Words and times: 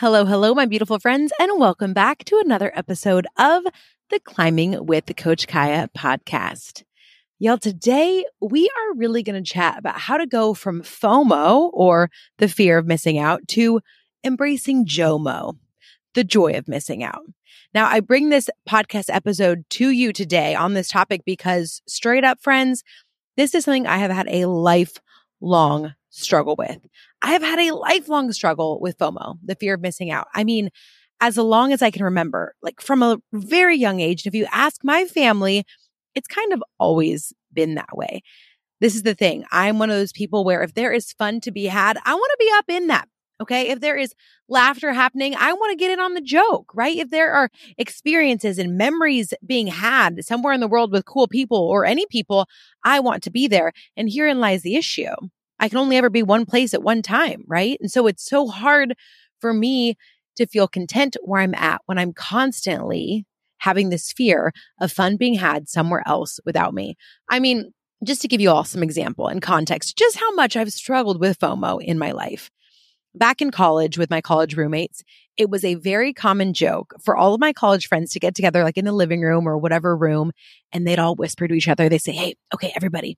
Hello, 0.00 0.26
hello, 0.26 0.52
my 0.52 0.66
beautiful 0.66 0.98
friends, 0.98 1.32
and 1.40 1.58
welcome 1.58 1.94
back 1.94 2.22
to 2.26 2.38
another 2.44 2.70
episode 2.74 3.26
of 3.38 3.62
the 4.10 4.20
Climbing 4.20 4.84
with 4.84 5.10
Coach 5.16 5.46
Kiah 5.46 5.88
podcast. 5.96 6.82
Y'all, 7.38 7.56
today 7.56 8.26
we 8.38 8.68
are 8.68 8.94
really 8.96 9.22
going 9.22 9.42
to 9.42 9.50
chat 9.50 9.78
about 9.78 9.98
how 9.98 10.18
to 10.18 10.26
go 10.26 10.52
from 10.52 10.82
FOMO 10.82 11.70
or 11.72 12.10
the 12.36 12.46
fear 12.46 12.76
of 12.76 12.86
missing 12.86 13.18
out 13.18 13.48
to 13.48 13.80
embracing 14.22 14.84
JOMO, 14.84 15.56
the 16.12 16.24
joy 16.24 16.52
of 16.58 16.68
missing 16.68 17.02
out. 17.02 17.22
Now, 17.72 17.86
I 17.86 18.00
bring 18.00 18.28
this 18.28 18.50
podcast 18.68 19.06
episode 19.08 19.64
to 19.70 19.88
you 19.88 20.12
today 20.12 20.54
on 20.54 20.74
this 20.74 20.88
topic 20.88 21.22
because 21.24 21.80
straight 21.86 22.22
up, 22.22 22.42
friends, 22.42 22.84
this 23.38 23.54
is 23.54 23.64
something 23.64 23.86
I 23.86 23.96
have 23.96 24.10
had 24.10 24.28
a 24.28 24.44
lifelong 24.44 25.94
struggle 26.10 26.54
with. 26.58 26.80
I 27.22 27.32
have 27.32 27.42
had 27.42 27.58
a 27.58 27.74
lifelong 27.74 28.32
struggle 28.32 28.78
with 28.80 28.98
FOMO, 28.98 29.38
the 29.44 29.54
fear 29.54 29.74
of 29.74 29.80
missing 29.80 30.10
out. 30.10 30.28
I 30.34 30.44
mean, 30.44 30.70
as 31.20 31.36
long 31.36 31.72
as 31.72 31.82
I 31.82 31.90
can 31.90 32.04
remember, 32.04 32.54
like 32.62 32.80
from 32.80 33.02
a 33.02 33.18
very 33.32 33.76
young 33.76 34.00
age. 34.00 34.24
And 34.24 34.34
If 34.34 34.38
you 34.38 34.46
ask 34.52 34.82
my 34.84 35.06
family, 35.06 35.64
it's 36.14 36.28
kind 36.28 36.52
of 36.52 36.62
always 36.78 37.32
been 37.52 37.74
that 37.74 37.96
way. 37.96 38.22
This 38.80 38.94
is 38.94 39.02
the 39.02 39.14
thing. 39.14 39.44
I'm 39.50 39.78
one 39.78 39.90
of 39.90 39.96
those 39.96 40.12
people 40.12 40.44
where 40.44 40.62
if 40.62 40.74
there 40.74 40.92
is 40.92 41.12
fun 41.12 41.40
to 41.42 41.50
be 41.50 41.66
had, 41.66 41.98
I 42.04 42.14
want 42.14 42.30
to 42.32 42.36
be 42.38 42.50
up 42.54 42.64
in 42.68 42.88
that. 42.88 43.08
Okay. 43.40 43.68
If 43.68 43.80
there 43.80 43.96
is 43.96 44.14
laughter 44.48 44.92
happening, 44.94 45.34
I 45.38 45.52
want 45.52 45.70
to 45.70 45.76
get 45.76 45.90
in 45.90 46.00
on 46.00 46.14
the 46.14 46.22
joke, 46.22 46.72
right? 46.74 46.96
If 46.96 47.10
there 47.10 47.32
are 47.32 47.50
experiences 47.76 48.58
and 48.58 48.78
memories 48.78 49.34
being 49.44 49.66
had 49.66 50.24
somewhere 50.24 50.54
in 50.54 50.60
the 50.60 50.68
world 50.68 50.90
with 50.90 51.04
cool 51.04 51.28
people 51.28 51.58
or 51.58 51.84
any 51.84 52.06
people, 52.10 52.46
I 52.82 53.00
want 53.00 53.22
to 53.24 53.30
be 53.30 53.46
there. 53.46 53.72
And 53.94 54.10
herein 54.10 54.40
lies 54.40 54.62
the 54.62 54.76
issue. 54.76 55.14
I 55.58 55.68
can 55.68 55.78
only 55.78 55.96
ever 55.96 56.10
be 56.10 56.22
one 56.22 56.46
place 56.46 56.74
at 56.74 56.82
one 56.82 57.02
time, 57.02 57.44
right? 57.46 57.78
And 57.80 57.90
so 57.90 58.06
it's 58.06 58.24
so 58.24 58.48
hard 58.48 58.94
for 59.40 59.52
me 59.52 59.96
to 60.36 60.46
feel 60.46 60.68
content 60.68 61.16
where 61.22 61.40
I'm 61.40 61.54
at 61.54 61.80
when 61.86 61.98
I'm 61.98 62.12
constantly 62.12 63.24
having 63.58 63.88
this 63.88 64.12
fear 64.12 64.52
of 64.80 64.92
fun 64.92 65.16
being 65.16 65.34
had 65.34 65.68
somewhere 65.68 66.02
else 66.06 66.38
without 66.44 66.74
me. 66.74 66.96
I 67.28 67.40
mean, 67.40 67.72
just 68.04 68.20
to 68.22 68.28
give 68.28 68.40
you 68.40 68.50
all 68.50 68.64
some 68.64 68.82
example 68.82 69.28
and 69.28 69.40
context, 69.40 69.96
just 69.96 70.18
how 70.18 70.34
much 70.34 70.56
I've 70.56 70.72
struggled 70.72 71.20
with 71.20 71.38
FOMO 71.38 71.82
in 71.82 71.98
my 71.98 72.12
life. 72.12 72.50
Back 73.14 73.40
in 73.40 73.50
college 73.50 73.96
with 73.96 74.10
my 74.10 74.20
college 74.20 74.56
roommates, 74.56 75.02
it 75.38 75.48
was 75.48 75.64
a 75.64 75.76
very 75.76 76.12
common 76.12 76.52
joke 76.52 76.94
for 77.02 77.16
all 77.16 77.32
of 77.32 77.40
my 77.40 77.54
college 77.54 77.88
friends 77.88 78.10
to 78.12 78.20
get 78.20 78.34
together, 78.34 78.62
like 78.62 78.76
in 78.76 78.84
the 78.84 78.92
living 78.92 79.22
room 79.22 79.48
or 79.48 79.56
whatever 79.56 79.96
room, 79.96 80.32
and 80.70 80.86
they'd 80.86 80.98
all 80.98 81.14
whisper 81.14 81.48
to 81.48 81.54
each 81.54 81.68
other. 81.68 81.88
They 81.88 81.96
say, 81.96 82.12
Hey, 82.12 82.34
okay, 82.54 82.72
everybody, 82.76 83.16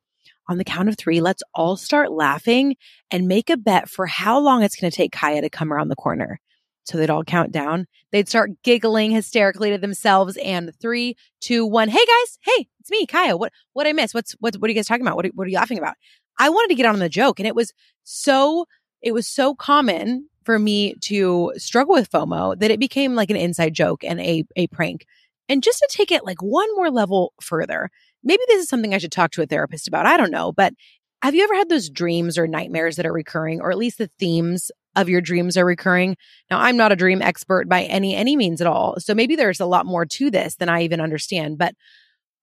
on 0.49 0.59
the 0.59 0.65
count 0.65 0.89
of 0.89 0.97
three, 0.97 1.21
let's 1.21 1.43
all 1.55 1.77
start 1.77 2.11
laughing 2.11 2.77
and 3.11 3.29
make 3.29 3.51
a 3.51 3.57
bet 3.57 3.89
for 3.89 4.07
how 4.07 4.39
long 4.39 4.63
it's 4.63 4.77
going 4.81 4.91
to 4.91 4.97
take 4.97 5.13
Kiah 5.13 5.43
to 5.43 5.51
come 5.51 5.73
around 5.73 5.89
the 5.89 5.97
corner. 5.97 6.41
So 6.85 6.97
they'd 6.97 7.11
all 7.11 7.23
count 7.23 7.53
down. 7.53 7.87
They'd 8.13 8.29
start 8.29 8.51
giggling 8.63 9.11
hysterically 9.11 9.71
to 9.71 9.79
themselves. 9.79 10.39
And 10.39 10.73
three, 10.81 11.17
two, 11.41 11.67
one. 11.67 11.91
Hey 11.91 12.05
guys, 12.05 12.39
hey, 12.41 12.67
it's 12.81 12.91
me, 12.91 13.07
Kiah. 13.07 13.39
What 13.39 13.53
what 13.75 13.87
I 13.87 13.93
miss? 13.93 14.15
What's 14.15 14.33
what? 14.41 14.57
What 14.57 14.69
are 14.69 14.73
you 14.73 14.75
guys 14.75 14.87
talking 14.87 15.07
about? 15.07 15.17
What 15.17 15.27
are, 15.27 15.31
what 15.35 15.47
are 15.47 15.51
you 15.51 15.59
laughing 15.59 15.79
about? 15.79 15.97
I 16.39 16.49
wanted 16.49 16.69
to 16.69 16.77
get 16.77 16.87
on 16.87 16.99
the 16.99 17.11
joke, 17.11 17.39
and 17.39 17.47
it 17.47 17.55
was 17.55 17.75
so 18.05 18.65
it 19.03 19.13
was 19.13 19.27
so 19.27 19.55
common 19.55 20.29
for 20.45 20.59
me 20.59 20.95
to 21.03 21.53
struggle 21.59 21.95
with 21.95 22.11
FOMO 22.11 22.59
that 22.59 22.71
it 22.71 22.81
became 22.81 23.15
like 23.15 23.29
an 23.29 23.37
inside 23.37 23.75
joke 23.75 24.03
and 24.03 24.19
a 24.21 24.45
a 24.57 24.67
prank. 24.69 25.05
And 25.51 25.63
just 25.63 25.81
to 25.81 25.89
take 25.91 26.11
it 26.11 26.25
like 26.25 26.43
one 26.43 26.75
more 26.75 26.91
level 26.91 27.35
further, 27.41 27.91
maybe 28.23 28.43
this 28.49 28.63
is 28.63 28.69
something 28.69 28.95
I 28.95 28.99
should 28.99 29.13
talk 29.13 29.31
to 29.33 29.43
a 29.43 29.47
therapist 29.47 29.89
about. 29.89 30.07
I 30.07 30.17
don't 30.17 30.31
know. 30.31 30.53
But 30.53 30.75
have 31.23 31.35
you 31.35 31.43
ever 31.43 31.55
had 31.55 31.69
those 31.69 31.91
dreams 31.91 32.39
or 32.39 32.47
nightmares 32.47 32.97
that 32.97 33.07
are 33.07 33.13
recurring, 33.13 33.61
or 33.61 33.71
at 33.71 33.79
least 33.79 33.99
the 33.99 34.11
themes 34.19 34.71
of 34.95 35.09
your 35.09 35.21
dreams 35.21 35.57
are 35.57 35.65
recurring? 35.65 36.17
Now, 36.51 36.61
I'm 36.61 36.77
not 36.77 36.93
a 36.93 36.97
dream 36.97 37.23
expert 37.23 37.69
by 37.69 37.83
any 37.85 38.15
any 38.15 38.37
means 38.37 38.61
at 38.61 38.67
all. 38.67 38.97
So 38.99 39.15
maybe 39.15 39.37
there's 39.37 39.61
a 39.61 39.67
lot 39.67 39.87
more 39.87 40.07
to 40.07 40.31
this 40.31 40.57
than 40.57 40.69
I 40.69 40.83
even 40.83 41.01
understand. 41.01 41.59
But 41.59 41.75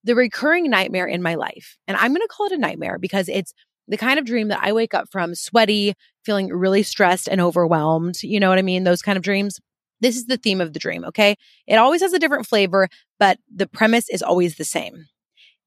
the 0.03 0.15
recurring 0.15 0.69
nightmare 0.69 1.07
in 1.07 1.21
my 1.21 1.35
life, 1.35 1.77
and 1.87 1.97
I'm 1.97 2.11
going 2.11 2.21
to 2.21 2.27
call 2.27 2.47
it 2.47 2.51
a 2.51 2.57
nightmare 2.57 2.99
because 2.99 3.29
it's 3.29 3.53
the 3.87 3.97
kind 3.97 4.19
of 4.19 4.25
dream 4.25 4.49
that 4.49 4.63
I 4.63 4.71
wake 4.73 4.93
up 4.93 5.07
from 5.11 5.35
sweaty, 5.35 5.93
feeling 6.23 6.49
really 6.49 6.83
stressed 6.83 7.27
and 7.27 7.39
overwhelmed. 7.39 8.21
You 8.23 8.39
know 8.39 8.49
what 8.49 8.59
I 8.59 8.63
mean? 8.63 8.83
Those 8.83 9.01
kind 9.01 9.17
of 9.17 9.23
dreams. 9.23 9.59
This 10.01 10.17
is 10.17 10.25
the 10.25 10.37
theme 10.37 10.59
of 10.59 10.73
the 10.73 10.79
dream, 10.79 11.05
okay? 11.05 11.35
It 11.65 11.75
always 11.75 12.01
has 12.01 12.13
a 12.13 12.19
different 12.19 12.45
flavor, 12.45 12.89
but 13.19 13.39
the 13.53 13.67
premise 13.67 14.09
is 14.09 14.21
always 14.21 14.57
the 14.57 14.65
same 14.65 15.07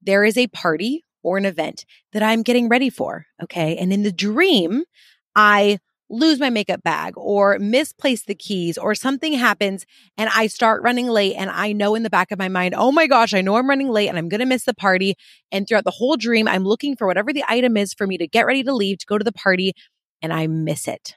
there 0.01 0.23
is 0.23 0.37
a 0.37 0.47
party 0.47 1.05
or 1.23 1.37
an 1.37 1.45
event 1.45 1.85
that 2.13 2.23
I'm 2.23 2.43
getting 2.43 2.69
ready 2.69 2.89
for. 2.89 3.25
Okay. 3.43 3.77
And 3.77 3.91
in 3.91 4.03
the 4.03 4.11
dream, 4.11 4.83
I 5.35 5.79
lose 6.09 6.39
my 6.39 6.49
makeup 6.49 6.81
bag 6.81 7.13
or 7.15 7.59
misplace 7.59 8.23
the 8.23 8.33
keys 8.33 8.77
or 8.77 8.95
something 8.95 9.33
happens 9.33 9.85
and 10.17 10.29
I 10.35 10.47
start 10.47 10.81
running 10.81 11.07
late 11.07 11.35
and 11.35 11.51
I 11.51 11.71
know 11.71 11.93
in 11.93 12.01
the 12.01 12.09
back 12.09 12.31
of 12.31 12.39
my 12.39 12.49
mind, 12.49 12.73
oh 12.75 12.91
my 12.91 13.05
gosh, 13.05 13.33
I 13.33 13.41
know 13.41 13.57
I'm 13.57 13.69
running 13.69 13.89
late 13.89 14.09
and 14.09 14.17
I'm 14.17 14.27
going 14.27 14.39
to 14.39 14.47
miss 14.47 14.65
the 14.65 14.73
party. 14.73 15.15
And 15.51 15.67
throughout 15.67 15.83
the 15.83 15.91
whole 15.91 16.17
dream, 16.17 16.47
I'm 16.47 16.63
looking 16.63 16.95
for 16.95 17.05
whatever 17.05 17.31
the 17.31 17.43
item 17.47 17.77
is 17.77 17.93
for 17.93 18.07
me 18.07 18.17
to 18.17 18.27
get 18.27 18.47
ready 18.47 18.63
to 18.63 18.73
leave 18.73 18.97
to 18.99 19.05
go 19.05 19.19
to 19.19 19.23
the 19.23 19.31
party 19.31 19.73
and 20.21 20.33
I 20.33 20.47
miss 20.47 20.87
it. 20.87 21.15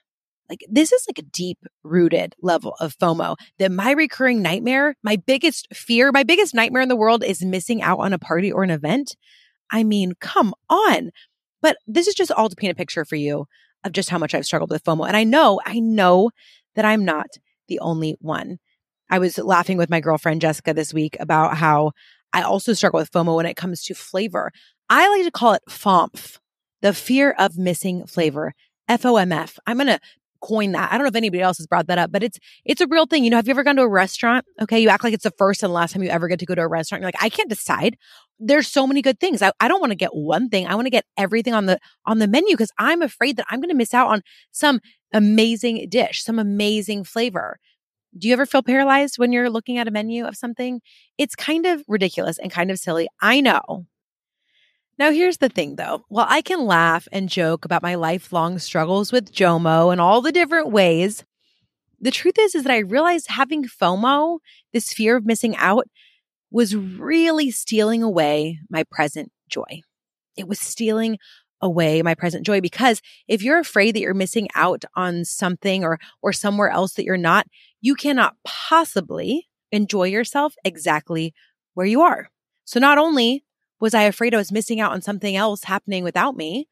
Like 0.53 0.67
this 0.69 0.93
is 0.93 1.07
like 1.09 1.19
a 1.19 1.31
deep 1.31 1.65
rooted 1.83 2.35
level 2.43 2.77
of 2.79 2.95
FOMO 2.99 3.37
that 3.59 3.73
my 3.73 3.93
recurring 3.93 4.43
nightmare, 4.43 4.95
my 5.03 5.17
biggest 5.17 5.67
fear, 5.73 6.13
my 6.13 6.25
biggest 6.25 6.55
nightmare 6.55 6.83
in 6.83 6.91
the 6.91 6.97
world 6.97 7.25
is 7.25 7.43
missing 7.43 7.81
out 7.81 8.01
on 8.01 8.13
a 8.13 8.19
party 8.19 8.53
or 8.53 8.63
an 8.63 8.69
event. 8.69 9.17
I 9.71 9.83
mean, 9.83 10.13
come 10.21 10.53
on. 10.69 11.09
But 11.63 11.79
this 11.87 12.07
is 12.07 12.15
just 12.15 12.31
all 12.31 12.51
to 12.51 12.55
paint 12.55 12.73
a 12.73 12.75
picture 12.75 13.07
for 13.07 13.17
you 13.17 13.47
of 13.83 13.93
just 13.93 14.11
how 14.11 14.19
much 14.19 14.35
I've 14.35 14.45
struggled 14.45 14.69
with 14.69 14.85
FOMO. 14.85 15.09
And 15.09 15.17
I 15.17 15.25
know, 15.25 15.59
I 15.65 15.79
know 15.79 16.33
that 16.75 16.85
I'm 16.85 17.07
not 17.07 17.29
the 17.69 17.79
only 17.79 18.19
one. 18.21 18.59
I 19.09 19.21
was 19.21 19.39
laughing 19.39 19.79
with 19.79 19.89
my 19.89 20.01
girlfriend 20.01 20.43
Jessica 20.43 20.75
this 20.75 20.93
week 20.93 21.17
about 21.19 21.57
how 21.57 21.93
I 22.35 22.43
also 22.43 22.75
struggle 22.75 23.01
with 23.01 23.11
FOMO 23.11 23.37
when 23.37 23.47
it 23.47 23.57
comes 23.57 23.83
to 23.85 23.95
flavor. 23.95 24.53
I 24.91 25.09
like 25.09 25.25
to 25.25 25.31
call 25.31 25.55
it 25.55 25.63
FOMF, 25.71 26.41
the 26.83 26.93
fear 26.93 27.31
of 27.39 27.57
missing 27.57 28.07
flavor. 28.07 28.53
FOMF. 28.91 29.59
I'm 29.67 29.79
going 29.79 29.87
to 29.87 30.01
coin 30.43 30.73
that. 30.73 30.93
I 30.93 30.97
don't 30.97 31.05
know 31.05 31.09
if 31.09 31.17
anybody 31.17 31.43
else 31.43 31.59
has 31.59 31.67
brought 31.67 31.87
that 31.87 31.99
up, 31.99 32.13
but 32.13 32.23
it's 32.23 32.39
it's 32.65 32.81
a 32.81 32.87
real 32.87 33.07
thing. 33.07 33.25
You 33.25 33.31
know, 33.31 33.37
have 33.37 33.47
you 33.47 33.53
ever 33.53 33.63
gone 33.63 33.77
to 33.77 33.83
a 33.83 33.89
restaurant? 33.89 34.45
Okay, 34.61 34.81
you 34.81 34.89
act 34.89 35.05
like 35.05 35.15
it's 35.15 35.25
the 35.25 35.31
first 35.39 35.63
and 35.63 35.73
last 35.73 35.93
time 35.93 36.03
you 36.03 36.11
ever 36.11 36.29
get 36.29 36.39
to 36.41 36.47
go 36.47 36.55
to 36.55 36.63
a 36.63 36.69
restaurant. 36.69 37.01
You're 37.01 37.09
like, 37.09 37.23
I 37.23 37.29
can't 37.29 37.49
decide. 37.49 37.97
There's 38.39 38.67
so 38.67 38.87
many 38.87 39.03
good 39.03 39.21
things. 39.21 39.41
I, 39.41 39.53
I 39.61 39.69
don't 39.69 39.81
want 39.81 39.93
to 39.93 39.97
get 39.97 40.15
one 40.15 40.49
thing. 40.49 40.67
I 40.67 40.75
want 40.75 40.87
to 40.87 40.91
get 40.91 41.07
everything 41.17 41.55
on 41.55 41.67
the 41.67 41.79
on 42.07 42.19
the 42.19 42.27
menu 42.27 42.55
because 42.55 42.73
I'm 42.79 43.03
afraid 43.03 43.37
that 43.37 43.47
I'm 43.49 43.63
to 43.63 43.75
miss 43.75 43.95
out 43.95 44.09
on 44.09 44.23
some 44.51 44.81
amazing 45.13 45.89
dish, 45.89 46.23
some 46.23 46.39
amazing 46.39 47.05
flavor. 47.05 47.59
Do 48.17 48.29
you 48.29 48.35
ever 48.35 48.45
feel 48.45 48.63
paralyzed 48.63 49.19
when 49.19 49.33
you're 49.33 49.49
looking 49.49 49.79
at 49.79 49.89
a 49.89 49.91
menu 49.91 50.27
of 50.27 50.37
something? 50.37 50.83
It's 51.17 51.35
kind 51.35 51.65
of 51.65 51.83
ridiculous 51.89 52.39
and 52.39 52.51
kind 52.51 52.71
of 52.71 52.79
silly. 52.79 53.09
I 53.23 53.41
know. 53.41 53.87
Now, 55.03 55.11
here's 55.11 55.39
the 55.39 55.49
thing 55.49 55.75
though. 55.75 56.05
While 56.11 56.29
I 56.29 56.43
can 56.43 56.65
laugh 56.65 57.09
and 57.11 57.29
joke 57.29 57.65
about 57.65 57.83
my 57.83 57.97
lifelong 57.97 58.61
struggles 58.61 59.11
with 59.11 59.33
JOMO 59.33 59.91
and 59.91 60.01
all 60.01 60.21
the 60.21 60.31
different 60.31 60.71
ways, 60.71 61.25
the 62.01 62.13
truth 62.13 62.37
is, 62.39 62.55
is 62.55 62.63
that 62.63 62.73
I 62.73 62.79
realized 62.79 63.27
having 63.29 63.65
FOMO, 63.65 64.39
this 64.73 64.93
fear 64.93 65.17
of 65.17 65.27
missing 65.27 65.57
out, 65.57 65.89
was 66.53 66.77
really 66.77 67.51
stealing 67.51 68.05
away 68.05 68.61
my 68.71 68.85
present 68.93 69.33
joy. 69.49 69.81
It 70.37 70.47
was 70.47 70.61
stealing 70.61 71.19
away 71.61 72.01
my 72.03 72.15
present 72.15 72.47
joy 72.47 72.61
because 72.61 73.03
if 73.27 73.43
you're 73.43 73.59
afraid 73.59 73.97
that 73.97 74.03
you're 74.03 74.15
missing 74.15 74.47
out 74.55 74.85
on 74.95 75.25
something 75.25 75.83
or 75.83 75.99
or 76.23 76.33
somewhere 76.33 76.71
else 76.71 76.93
that 76.93 77.05
you're 77.05 77.17
not, 77.17 77.49
you 77.81 77.97
cannot 77.97 78.37
possibly 78.45 79.49
enjoy 79.73 80.05
yourself 80.05 80.55
exactly 80.65 81.35
where 81.75 81.87
you 81.87 82.03
are. 82.03 82.29
So 82.65 82.79
not 82.79 82.99
only 82.99 83.43
was 83.83 83.95
I 83.95 84.05
afraid 84.05 84.33
I 84.33 84.39
was 84.39 84.53
missing 84.53 84.79
out 84.79 84.93
on 84.93 85.03
something 85.03 85.35
else 85.35 85.65
happening 85.65 86.05
without 86.05 86.37
me? 86.37 86.69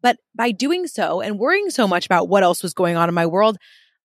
But 0.00 0.18
by 0.32 0.52
doing 0.52 0.86
so 0.86 1.20
and 1.20 1.36
worrying 1.36 1.70
so 1.70 1.88
much 1.88 2.06
about 2.06 2.28
what 2.28 2.44
else 2.44 2.62
was 2.62 2.72
going 2.72 2.94
on 2.96 3.08
in 3.08 3.14
my 3.16 3.26
world, 3.26 3.58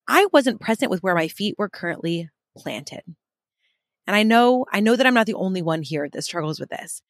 I 0.07 0.25
wasn't 0.33 0.59
present 0.59 0.89
with 0.89 1.03
where 1.03 1.13
my 1.13 1.27
feet 1.27 1.53
were 1.59 1.69
currently 1.69 2.31
planted. 2.57 3.03
And 4.07 4.15
I 4.15 4.23
know, 4.23 4.65
I 4.73 4.79
know 4.79 4.95
that 4.95 5.05
I'm 5.05 5.13
not 5.13 5.27
the 5.27 5.35
only 5.35 5.61
one 5.61 5.83
here 5.83 6.09
that 6.11 6.23
struggles 6.23 6.59
with 6.59 6.69
this. 6.69 7.03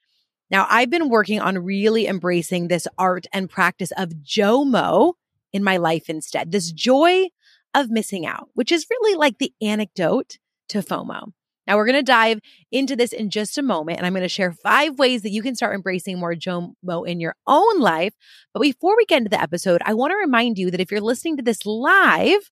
Now, 0.51 0.67
I've 0.69 0.89
been 0.89 1.07
working 1.07 1.39
on 1.39 1.63
really 1.63 2.07
embracing 2.07 2.67
this 2.67 2.85
art 2.97 3.25
and 3.31 3.49
practice 3.49 3.93
of 3.95 4.15
JOMO 4.23 5.13
in 5.53 5.63
my 5.63 5.77
life 5.77 6.09
instead, 6.09 6.51
this 6.51 6.73
joy 6.73 7.27
of 7.73 7.89
missing 7.89 8.25
out, 8.25 8.49
which 8.53 8.71
is 8.73 8.87
really 8.89 9.15
like 9.15 9.37
the 9.37 9.53
anecdote 9.61 10.39
to 10.67 10.79
FOMO. 10.79 11.31
Now, 11.67 11.75
we're 11.75 11.85
going 11.85 11.97
to 11.97 12.03
dive 12.03 12.39
into 12.71 12.95
this 12.95 13.11
in 13.11 13.29
just 13.29 13.57
a 13.57 13.61
moment, 13.61 13.97
and 13.97 14.07
I'm 14.07 14.13
going 14.13 14.23
to 14.23 14.29
share 14.29 14.53
five 14.53 14.97
ways 14.97 15.21
that 15.23 15.31
you 15.31 15.41
can 15.41 15.55
start 15.55 15.75
embracing 15.75 16.19
more 16.19 16.33
JOMO 16.33 17.07
in 17.07 17.19
your 17.19 17.35
own 17.45 17.79
life. 17.79 18.13
But 18.53 18.61
before 18.61 18.95
we 18.95 19.05
get 19.05 19.17
into 19.17 19.29
the 19.29 19.41
episode, 19.41 19.81
I 19.85 19.93
want 19.93 20.11
to 20.11 20.17
remind 20.17 20.57
you 20.57 20.71
that 20.71 20.79
if 20.79 20.91
you're 20.91 21.01
listening 21.01 21.37
to 21.37 21.43
this 21.43 21.65
live, 21.65 22.49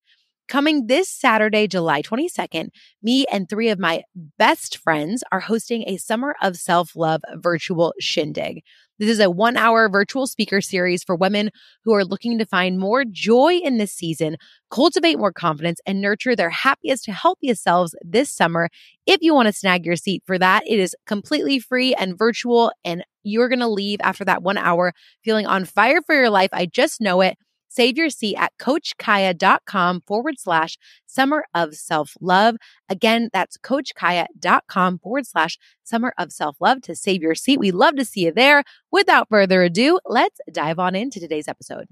Coming 0.48 0.86
this 0.86 1.10
Saturday, 1.10 1.66
July 1.68 2.04
22nd, 2.04 2.70
me 3.02 3.26
and 3.32 3.50
three 3.50 3.70
of 3.70 3.80
my 3.80 4.04
best 4.38 4.78
friends 4.78 5.24
are 5.32 5.40
hosting 5.40 5.84
a 5.88 5.98
Summer 5.98 6.36
of 6.40 6.56
Self 6.56 6.96
Love 6.96 7.22
virtual 7.34 7.96
shindig. 8.00 8.62
This 8.98 9.10
is 9.10 9.20
a 9.20 9.30
one 9.30 9.58
hour 9.58 9.90
virtual 9.90 10.26
speaker 10.26 10.62
series 10.62 11.04
for 11.04 11.16
women 11.16 11.50
who 11.84 11.94
are 11.94 12.06
looking 12.06 12.38
to 12.38 12.46
find 12.46 12.80
more 12.80 13.04
joy 13.04 13.56
in 13.56 13.78
this 13.78 13.92
season, 13.92 14.38
cultivate 14.72 15.20
more 15.20 15.34
confidence, 15.34 15.80
and 15.86 16.02
nurture 16.02 16.36
their 16.36 16.50
happiest, 16.50 17.04
to 17.06 17.12
healthiest 17.12 17.62
selves 17.64 17.96
this 18.04 18.32
summer. 18.32 18.70
If 19.06 19.22
you 19.22 19.34
want 19.34 19.48
to 19.48 19.54
snag 19.54 19.86
your 19.86 19.98
seat 19.98 20.24
for 20.26 20.40
that, 20.40 20.64
it 20.66 20.80
is 20.80 20.96
completely 21.06 21.60
free 21.60 21.94
and 21.96 22.18
virtual, 22.18 22.72
and 22.86 23.04
you're 23.24 23.50
going 23.50 23.60
to 23.60 23.68
leave 23.68 24.00
after 24.02 24.24
that 24.26 24.44
one 24.44 24.58
hour 24.58 24.94
feeling 25.24 25.46
on 25.46 25.66
fire 25.66 26.02
for 26.06 26.16
your 26.16 26.30
life. 26.30 26.50
I 26.54 26.66
just 26.66 27.02
know 27.02 27.22
it. 27.22 27.38
Save 27.76 27.98
your 27.98 28.10
seat 28.10 28.38
at 28.38 28.54
coachkiah.com 28.58 30.04
forward 30.08 30.40
slash 30.40 30.78
summer 31.06 31.44
of 31.54 31.76
self 31.76 32.16
love. 32.22 32.56
Again, 32.88 33.30
that's 33.34 33.58
coachkiah.com 33.58 35.00
forward 35.00 35.28
slash 35.28 35.58
summer 35.84 36.14
of 36.18 36.32
self 36.32 36.56
love 36.62 36.82
to 36.84 36.96
save 36.96 37.22
your 37.22 37.36
seat. 37.36 37.60
We'd 37.60 37.74
love 37.74 37.98
to 37.98 38.06
see 38.06 38.22
you 38.22 38.32
there. 38.32 38.64
Without 38.92 39.28
further 39.28 39.62
ado, 39.62 40.00
let's 40.06 40.40
dive 40.50 40.80
on 40.80 40.96
into 40.96 41.20
today's 41.20 41.50
episode. 41.50 41.88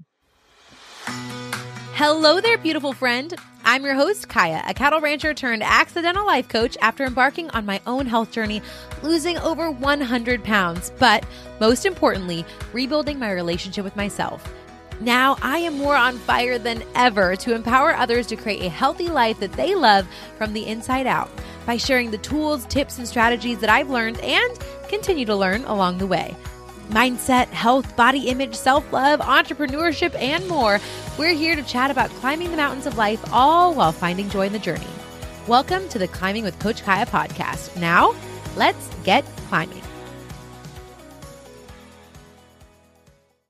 Hello 1.96 2.40
there, 2.40 2.56
beautiful 2.56 2.94
friend. 2.94 3.34
I'm 3.62 3.84
your 3.84 3.94
host, 3.94 4.28
Kiah, 4.28 4.62
a 4.66 4.72
cattle 4.72 5.02
rancher 5.02 5.34
turned 5.34 5.62
accidental 5.62 6.24
life 6.24 6.48
coach 6.48 6.78
after 6.80 7.04
embarking 7.04 7.50
on 7.50 7.66
my 7.66 7.82
own 7.86 8.06
health 8.06 8.30
journey, 8.32 8.62
losing 9.02 9.36
over 9.38 9.70
100 9.70 10.42
pounds, 10.44 10.92
but 10.98 11.26
most 11.60 11.84
importantly, 11.84 12.44
rebuilding 12.72 13.18
my 13.18 13.30
relationship 13.30 13.84
with 13.84 13.96
myself. 13.96 14.50
Now 15.00 15.36
I 15.42 15.58
am 15.58 15.78
more 15.78 15.96
on 15.96 16.18
fire 16.18 16.56
than 16.56 16.84
ever 16.94 17.34
to 17.36 17.54
empower 17.54 17.94
others 17.94 18.28
to 18.28 18.36
create 18.36 18.62
a 18.62 18.68
healthy 18.68 19.08
life 19.08 19.40
that 19.40 19.52
they 19.52 19.74
love 19.74 20.06
from 20.38 20.52
the 20.52 20.66
inside 20.66 21.06
out 21.06 21.28
by 21.66 21.76
sharing 21.76 22.10
the 22.10 22.18
tools, 22.18 22.64
tips, 22.66 22.98
and 22.98 23.08
strategies 23.08 23.58
that 23.58 23.70
I've 23.70 23.90
learned 23.90 24.20
and 24.20 24.58
continue 24.88 25.24
to 25.26 25.34
learn 25.34 25.64
along 25.64 25.98
the 25.98 26.06
way. 26.06 26.36
Mindset, 26.90 27.48
health, 27.48 27.96
body 27.96 28.28
image, 28.28 28.54
self 28.54 28.90
love, 28.92 29.18
entrepreneurship, 29.20 30.14
and 30.14 30.46
more. 30.46 30.78
We're 31.18 31.34
here 31.34 31.56
to 31.56 31.62
chat 31.62 31.90
about 31.90 32.10
climbing 32.10 32.50
the 32.50 32.56
mountains 32.56 32.86
of 32.86 32.96
life, 32.96 33.24
all 33.32 33.74
while 33.74 33.92
finding 33.92 34.28
joy 34.28 34.46
in 34.46 34.52
the 34.52 34.58
journey. 34.58 34.86
Welcome 35.48 35.88
to 35.88 35.98
the 35.98 36.08
Climbing 36.08 36.44
with 36.44 36.58
Coach 36.60 36.82
Kiah 36.82 37.08
podcast. 37.08 37.78
Now, 37.80 38.14
let's 38.56 38.88
get 39.02 39.24
climbing. 39.48 39.82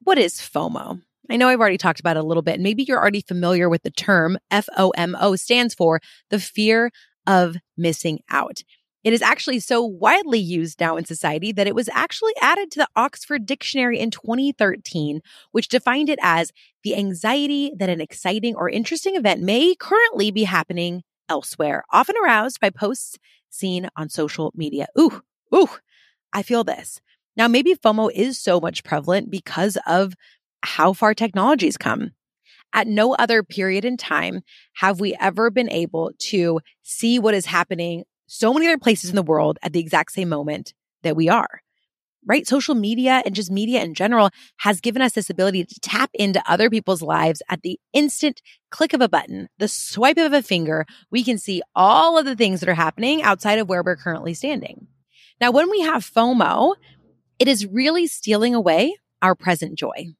What 0.04 0.16
is 0.16 0.34
FOMO? 0.34 1.02
I 1.30 1.36
know 1.36 1.48
I've 1.48 1.60
already 1.60 1.78
talked 1.78 2.00
about 2.00 2.16
it 2.16 2.20
a 2.20 2.26
little 2.26 2.42
bit. 2.42 2.54
And 2.54 2.62
maybe 2.62 2.82
you're 2.82 3.00
already 3.00 3.22
familiar 3.22 3.68
with 3.68 3.82
the 3.82 3.90
term 3.90 4.38
FOMO 4.50 5.38
stands 5.38 5.74
for 5.74 6.00
the 6.30 6.38
fear 6.38 6.90
of 7.26 7.56
missing 7.76 8.20
out. 8.30 8.62
It 9.04 9.12
is 9.12 9.20
actually 9.20 9.60
so 9.60 9.84
widely 9.84 10.38
used 10.38 10.80
now 10.80 10.96
in 10.96 11.04
society 11.04 11.52
that 11.52 11.66
it 11.66 11.74
was 11.74 11.90
actually 11.92 12.32
added 12.40 12.70
to 12.70 12.78
the 12.80 12.88
Oxford 12.96 13.44
Dictionary 13.44 13.98
in 13.98 14.10
2013, 14.10 15.20
which 15.52 15.68
defined 15.68 16.08
it 16.08 16.18
as 16.22 16.52
the 16.82 16.96
anxiety 16.96 17.70
that 17.76 17.90
an 17.90 18.00
exciting 18.00 18.54
or 18.54 18.70
interesting 18.70 19.14
event 19.14 19.42
may 19.42 19.74
currently 19.74 20.30
be 20.30 20.44
happening 20.44 21.02
elsewhere, 21.28 21.84
often 21.92 22.16
aroused 22.22 22.60
by 22.60 22.70
posts 22.70 23.18
seen 23.50 23.88
on 23.94 24.08
social 24.08 24.52
media. 24.54 24.86
Ooh, 24.98 25.20
ooh, 25.54 25.68
I 26.32 26.42
feel 26.42 26.64
this. 26.64 27.00
Now, 27.36 27.48
maybe 27.48 27.74
FOMO 27.74 28.10
is 28.12 28.40
so 28.40 28.58
much 28.60 28.84
prevalent 28.84 29.30
because 29.30 29.76
of 29.86 30.14
how 30.66 30.92
far 30.92 31.14
technology's 31.14 31.76
come. 31.76 32.12
At 32.72 32.88
no 32.88 33.14
other 33.14 33.42
period 33.42 33.84
in 33.84 33.96
time 33.96 34.42
have 34.74 34.98
we 34.98 35.14
ever 35.20 35.50
been 35.50 35.70
able 35.70 36.10
to 36.30 36.60
see 36.82 37.18
what 37.18 37.34
is 37.34 37.46
happening 37.46 38.04
so 38.26 38.52
many 38.52 38.66
other 38.66 38.78
places 38.78 39.10
in 39.10 39.16
the 39.16 39.22
world 39.22 39.58
at 39.62 39.72
the 39.72 39.80
exact 39.80 40.12
same 40.12 40.28
moment 40.28 40.74
that 41.02 41.16
we 41.16 41.28
are. 41.28 41.60
Right? 42.26 42.46
Social 42.46 42.74
media 42.74 43.22
and 43.26 43.34
just 43.34 43.50
media 43.50 43.82
in 43.84 43.92
general 43.92 44.30
has 44.56 44.80
given 44.80 45.02
us 45.02 45.12
this 45.12 45.28
ability 45.28 45.66
to 45.66 45.80
tap 45.80 46.08
into 46.14 46.42
other 46.50 46.70
people's 46.70 47.02
lives 47.02 47.42
at 47.50 47.60
the 47.60 47.78
instant 47.92 48.40
click 48.70 48.94
of 48.94 49.02
a 49.02 49.10
button, 49.10 49.48
the 49.58 49.68
swipe 49.68 50.16
of 50.16 50.32
a 50.32 50.42
finger. 50.42 50.86
We 51.10 51.22
can 51.22 51.36
see 51.36 51.60
all 51.74 52.16
of 52.16 52.24
the 52.24 52.34
things 52.34 52.60
that 52.60 52.68
are 52.68 52.74
happening 52.74 53.22
outside 53.22 53.58
of 53.58 53.68
where 53.68 53.82
we're 53.82 53.96
currently 53.96 54.32
standing. 54.32 54.86
Now, 55.38 55.50
when 55.50 55.70
we 55.70 55.82
have 55.82 56.02
FOMO, 56.02 56.76
it 57.38 57.46
is 57.46 57.66
really 57.66 58.06
stealing 58.06 58.54
away 58.54 58.96
our 59.20 59.34
present 59.34 59.78
joy. 59.78 60.14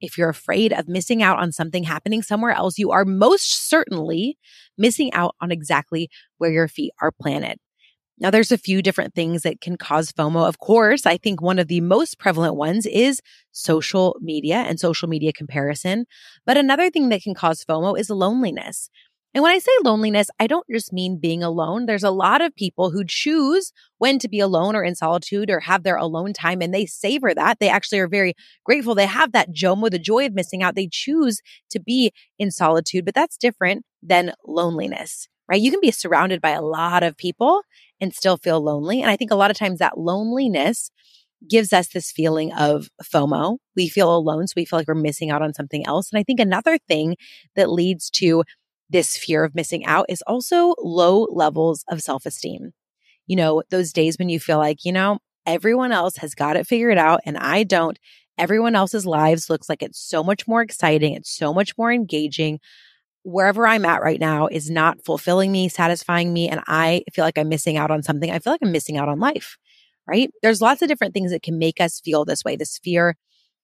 If 0.00 0.16
you're 0.16 0.28
afraid 0.28 0.72
of 0.72 0.88
missing 0.88 1.22
out 1.22 1.38
on 1.38 1.52
something 1.52 1.84
happening 1.84 2.22
somewhere 2.22 2.52
else, 2.52 2.78
you 2.78 2.90
are 2.90 3.04
most 3.04 3.68
certainly 3.68 4.38
missing 4.76 5.12
out 5.12 5.34
on 5.40 5.50
exactly 5.50 6.08
where 6.38 6.52
your 6.52 6.68
feet 6.68 6.92
are 7.00 7.12
planted. 7.12 7.58
Now, 8.20 8.30
there's 8.30 8.50
a 8.50 8.58
few 8.58 8.82
different 8.82 9.14
things 9.14 9.42
that 9.42 9.60
can 9.60 9.76
cause 9.76 10.12
FOMO. 10.12 10.48
Of 10.48 10.58
course, 10.58 11.06
I 11.06 11.16
think 11.18 11.40
one 11.40 11.60
of 11.60 11.68
the 11.68 11.80
most 11.80 12.18
prevalent 12.18 12.56
ones 12.56 12.84
is 12.84 13.20
social 13.52 14.16
media 14.20 14.56
and 14.56 14.80
social 14.80 15.08
media 15.08 15.32
comparison. 15.32 16.04
But 16.44 16.56
another 16.56 16.90
thing 16.90 17.10
that 17.10 17.22
can 17.22 17.34
cause 17.34 17.64
FOMO 17.64 17.98
is 17.98 18.10
loneliness. 18.10 18.90
And 19.34 19.42
when 19.42 19.52
I 19.52 19.58
say 19.58 19.70
loneliness, 19.84 20.28
I 20.40 20.46
don't 20.46 20.66
just 20.70 20.92
mean 20.92 21.18
being 21.20 21.42
alone. 21.42 21.86
There's 21.86 22.02
a 22.02 22.10
lot 22.10 22.40
of 22.40 22.56
people 22.56 22.90
who 22.90 23.04
choose 23.06 23.72
when 23.98 24.18
to 24.20 24.28
be 24.28 24.40
alone 24.40 24.74
or 24.74 24.82
in 24.82 24.94
solitude 24.94 25.50
or 25.50 25.60
have 25.60 25.82
their 25.82 25.96
alone 25.96 26.32
time 26.32 26.62
and 26.62 26.72
they 26.72 26.86
savor 26.86 27.34
that. 27.34 27.58
They 27.60 27.68
actually 27.68 27.98
are 27.98 28.08
very 28.08 28.34
grateful. 28.64 28.94
They 28.94 29.06
have 29.06 29.32
that 29.32 29.52
JOMO, 29.52 29.90
the 29.90 29.98
joy 29.98 30.26
of 30.26 30.34
missing 30.34 30.62
out. 30.62 30.74
They 30.74 30.88
choose 30.90 31.40
to 31.70 31.78
be 31.78 32.12
in 32.38 32.50
solitude, 32.50 33.04
but 33.04 33.14
that's 33.14 33.36
different 33.36 33.84
than 34.02 34.32
loneliness, 34.46 35.28
right? 35.46 35.60
You 35.60 35.70
can 35.70 35.80
be 35.80 35.90
surrounded 35.90 36.40
by 36.40 36.50
a 36.50 36.62
lot 36.62 37.02
of 37.02 37.16
people 37.16 37.62
and 38.00 38.14
still 38.14 38.38
feel 38.38 38.60
lonely. 38.62 39.02
And 39.02 39.10
I 39.10 39.16
think 39.16 39.30
a 39.30 39.36
lot 39.36 39.50
of 39.50 39.58
times 39.58 39.78
that 39.78 39.98
loneliness 39.98 40.90
gives 41.48 41.72
us 41.72 41.88
this 41.88 42.10
feeling 42.10 42.52
of 42.54 42.88
FOMO. 43.04 43.58
We 43.76 43.88
feel 43.88 44.14
alone, 44.14 44.46
so 44.46 44.54
we 44.56 44.64
feel 44.64 44.78
like 44.78 44.88
we're 44.88 44.94
missing 44.94 45.30
out 45.30 45.42
on 45.42 45.54
something 45.54 45.86
else. 45.86 46.10
And 46.10 46.18
I 46.18 46.24
think 46.24 46.40
another 46.40 46.78
thing 46.88 47.16
that 47.54 47.70
leads 47.70 48.10
to 48.10 48.42
this 48.90 49.16
fear 49.16 49.44
of 49.44 49.54
missing 49.54 49.84
out 49.86 50.06
is 50.08 50.22
also 50.26 50.74
low 50.78 51.26
levels 51.30 51.84
of 51.88 52.00
self 52.02 52.26
esteem. 52.26 52.72
You 53.26 53.36
know, 53.36 53.62
those 53.70 53.92
days 53.92 54.16
when 54.18 54.28
you 54.28 54.40
feel 54.40 54.58
like, 54.58 54.84
you 54.84 54.92
know, 54.92 55.18
everyone 55.46 55.92
else 55.92 56.16
has 56.16 56.34
got 56.34 56.56
it 56.56 56.66
figured 56.66 56.98
out 56.98 57.20
and 57.24 57.36
I 57.36 57.64
don't. 57.64 57.98
Everyone 58.38 58.74
else's 58.76 59.04
lives 59.04 59.50
looks 59.50 59.68
like 59.68 59.82
it's 59.82 60.00
so 60.00 60.22
much 60.22 60.46
more 60.46 60.62
exciting. 60.62 61.14
It's 61.14 61.30
so 61.34 61.52
much 61.52 61.76
more 61.76 61.92
engaging. 61.92 62.60
Wherever 63.24 63.66
I'm 63.66 63.84
at 63.84 64.02
right 64.02 64.20
now 64.20 64.46
is 64.46 64.70
not 64.70 65.04
fulfilling 65.04 65.52
me, 65.52 65.68
satisfying 65.68 66.32
me. 66.32 66.48
And 66.48 66.62
I 66.68 67.02
feel 67.12 67.24
like 67.24 67.36
I'm 67.36 67.48
missing 67.48 67.76
out 67.76 67.90
on 67.90 68.02
something. 68.02 68.30
I 68.30 68.38
feel 68.38 68.52
like 68.52 68.62
I'm 68.62 68.72
missing 68.72 68.96
out 68.96 69.08
on 69.08 69.18
life, 69.18 69.58
right? 70.06 70.30
There's 70.42 70.62
lots 70.62 70.82
of 70.82 70.88
different 70.88 71.14
things 71.14 71.32
that 71.32 71.42
can 71.42 71.58
make 71.58 71.80
us 71.80 72.00
feel 72.00 72.24
this 72.24 72.44
way, 72.44 72.56
this 72.56 72.78
fear 72.78 73.16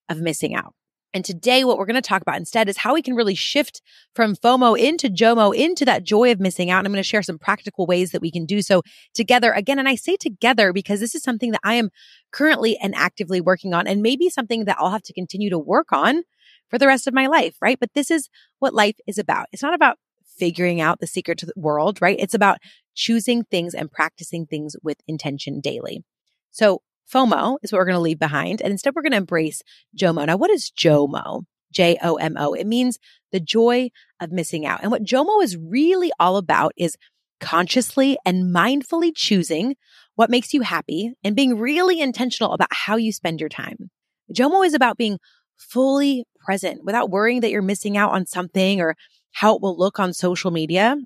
of 0.09 0.21
missing 0.21 0.55
out. 0.55 0.75
And 1.15 1.25
today, 1.25 1.63
what 1.63 1.79
we're 1.79 1.87
going 1.87 1.95
to 1.95 2.03
talk 2.03 2.23
about 2.23 2.37
instead 2.37 2.69
is 2.69 2.77
how 2.77 2.93
we 2.93 3.01
can 3.01 3.15
really 3.15 3.37
shift 3.37 3.81
from 4.17 4.35
FOMO 4.35 4.77
into 4.77 5.09
JOMO, 5.09 5.57
into 5.57 5.85
that 5.85 6.03
joy 6.03 6.33
of 6.33 6.41
missing 6.41 6.71
out. 6.71 6.79
And 6.79 6.89
I'm 6.89 6.93
going 6.93 7.03
to 7.03 7.09
share 7.09 7.23
some 7.23 7.39
practical 7.39 7.87
ways 7.87 8.11
that 8.11 8.21
we 8.21 8.33
can 8.33 8.45
do 8.45 8.61
so 8.61 8.83
together 9.15 9.53
again. 9.53 9.79
And 9.79 9.89
I 9.89 9.95
say 9.95 10.17
together 10.17 10.73
because 10.73 10.99
this 10.99 11.15
is 11.15 11.23
something 11.23 11.53
that 11.53 11.61
I 11.63 11.75
am 11.75 11.91
currently 12.33 12.77
and 12.83 12.97
actively 12.97 13.41
working 13.41 13.73
on, 13.73 13.87
and 13.87 14.03
maybe 14.03 14.29
something 14.29 14.65
that 14.65 14.77
I'll 14.81 14.91
have 14.91 15.05
to 15.05 15.13
continue 15.15 15.51
to 15.51 15.59
work 15.59 15.93
on 15.93 16.25
for 16.69 16.79
the 16.79 16.89
rest 16.89 17.07
of 17.07 17.15
my 17.15 17.29
life, 17.29 17.57
right? 17.63 17.79
But 17.79 17.91
this 17.95 18.11
is 18.11 18.29
what 18.59 18.75
life 18.75 18.97
is 19.07 19.17
about. 19.17 19.47
It's 19.53 19.63
not 19.63 19.75
about 19.75 19.99
figuring 20.37 20.81
out 20.81 20.99
the 20.99 21.07
secret 21.07 21.39
to 21.39 21.47
the 21.47 21.53
world, 21.55 22.03
right? 22.03 22.17
It's 22.19 22.35
about 22.35 22.59
choosing 22.97 23.45
things 23.45 23.73
and 23.73 23.89
practicing 23.89 24.47
things 24.47 24.75
with 24.83 24.97
intention 25.07 25.61
daily. 25.61 26.03
So 26.51 26.83
FOMO 27.13 27.59
is 27.63 27.73
what 27.73 27.79
we're 27.79 27.87
going 27.87 27.95
to 27.95 28.01
leave 28.01 28.19
behind. 28.19 28.61
And 28.61 28.71
instead, 28.71 28.95
we're 28.95 29.03
going 29.03 29.13
to 29.13 29.19
embrace 29.19 29.63
JOMO. 29.97 30.27
Now, 30.27 30.37
what 30.37 30.51
is 30.51 30.71
JOMO? 30.71 31.45
J 31.73 31.99
O 32.03 32.15
M 32.15 32.37
O. 32.39 32.55
It 32.55 32.67
means 32.67 32.99
the 33.33 33.41
joy 33.41 33.91
of 34.21 34.31
missing 34.31 34.65
out. 34.65 34.81
And 34.83 34.91
what 34.91 35.03
JOMO 35.03 35.43
is 35.43 35.57
really 35.57 36.13
all 36.19 36.37
about 36.37 36.73
is 36.77 36.97
consciously 37.41 38.17
and 38.25 38.55
mindfully 38.55 39.11
choosing 39.15 39.75
what 40.15 40.31
makes 40.31 40.55
you 40.55 40.61
happy 40.61 41.13
and 41.25 41.35
being 41.35 41.59
really 41.59 42.01
intentional 42.01 42.53
about 42.53 42.69
how 42.71 42.97
you 42.97 43.13
spend 43.13 43.41
your 43.41 43.49
time. 43.49 43.91
JOMO 44.33 44.65
is 44.65 44.75
about 44.75 44.97
being 44.97 45.19
fully 45.57 46.25
present 46.45 46.85
without 46.85 47.11
worrying 47.11 47.41
that 47.41 47.51
you're 47.51 47.63
missing 47.63 47.97
out 47.97 48.13
on 48.13 48.25
something 48.25 48.81
or 48.81 48.95
how 49.33 49.57
it 49.57 49.61
will 49.61 49.77
look 49.77 49.99
on 49.99 50.13
social 50.13 50.53
media. 50.53 50.97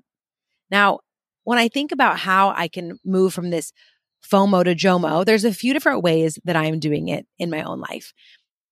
Now, 0.69 0.99
when 1.43 1.57
I 1.57 1.67
think 1.67 1.91
about 1.91 2.19
how 2.19 2.53
I 2.55 2.67
can 2.67 2.99
move 3.03 3.33
from 3.33 3.49
this 3.49 3.71
FOMO 4.23 4.63
to 4.63 4.75
JOMO, 4.75 5.25
there's 5.25 5.45
a 5.45 5.53
few 5.53 5.73
different 5.73 6.03
ways 6.03 6.39
that 6.45 6.55
I'm 6.55 6.79
doing 6.79 7.07
it 7.07 7.25
in 7.37 7.49
my 7.49 7.63
own 7.63 7.79
life. 7.79 8.13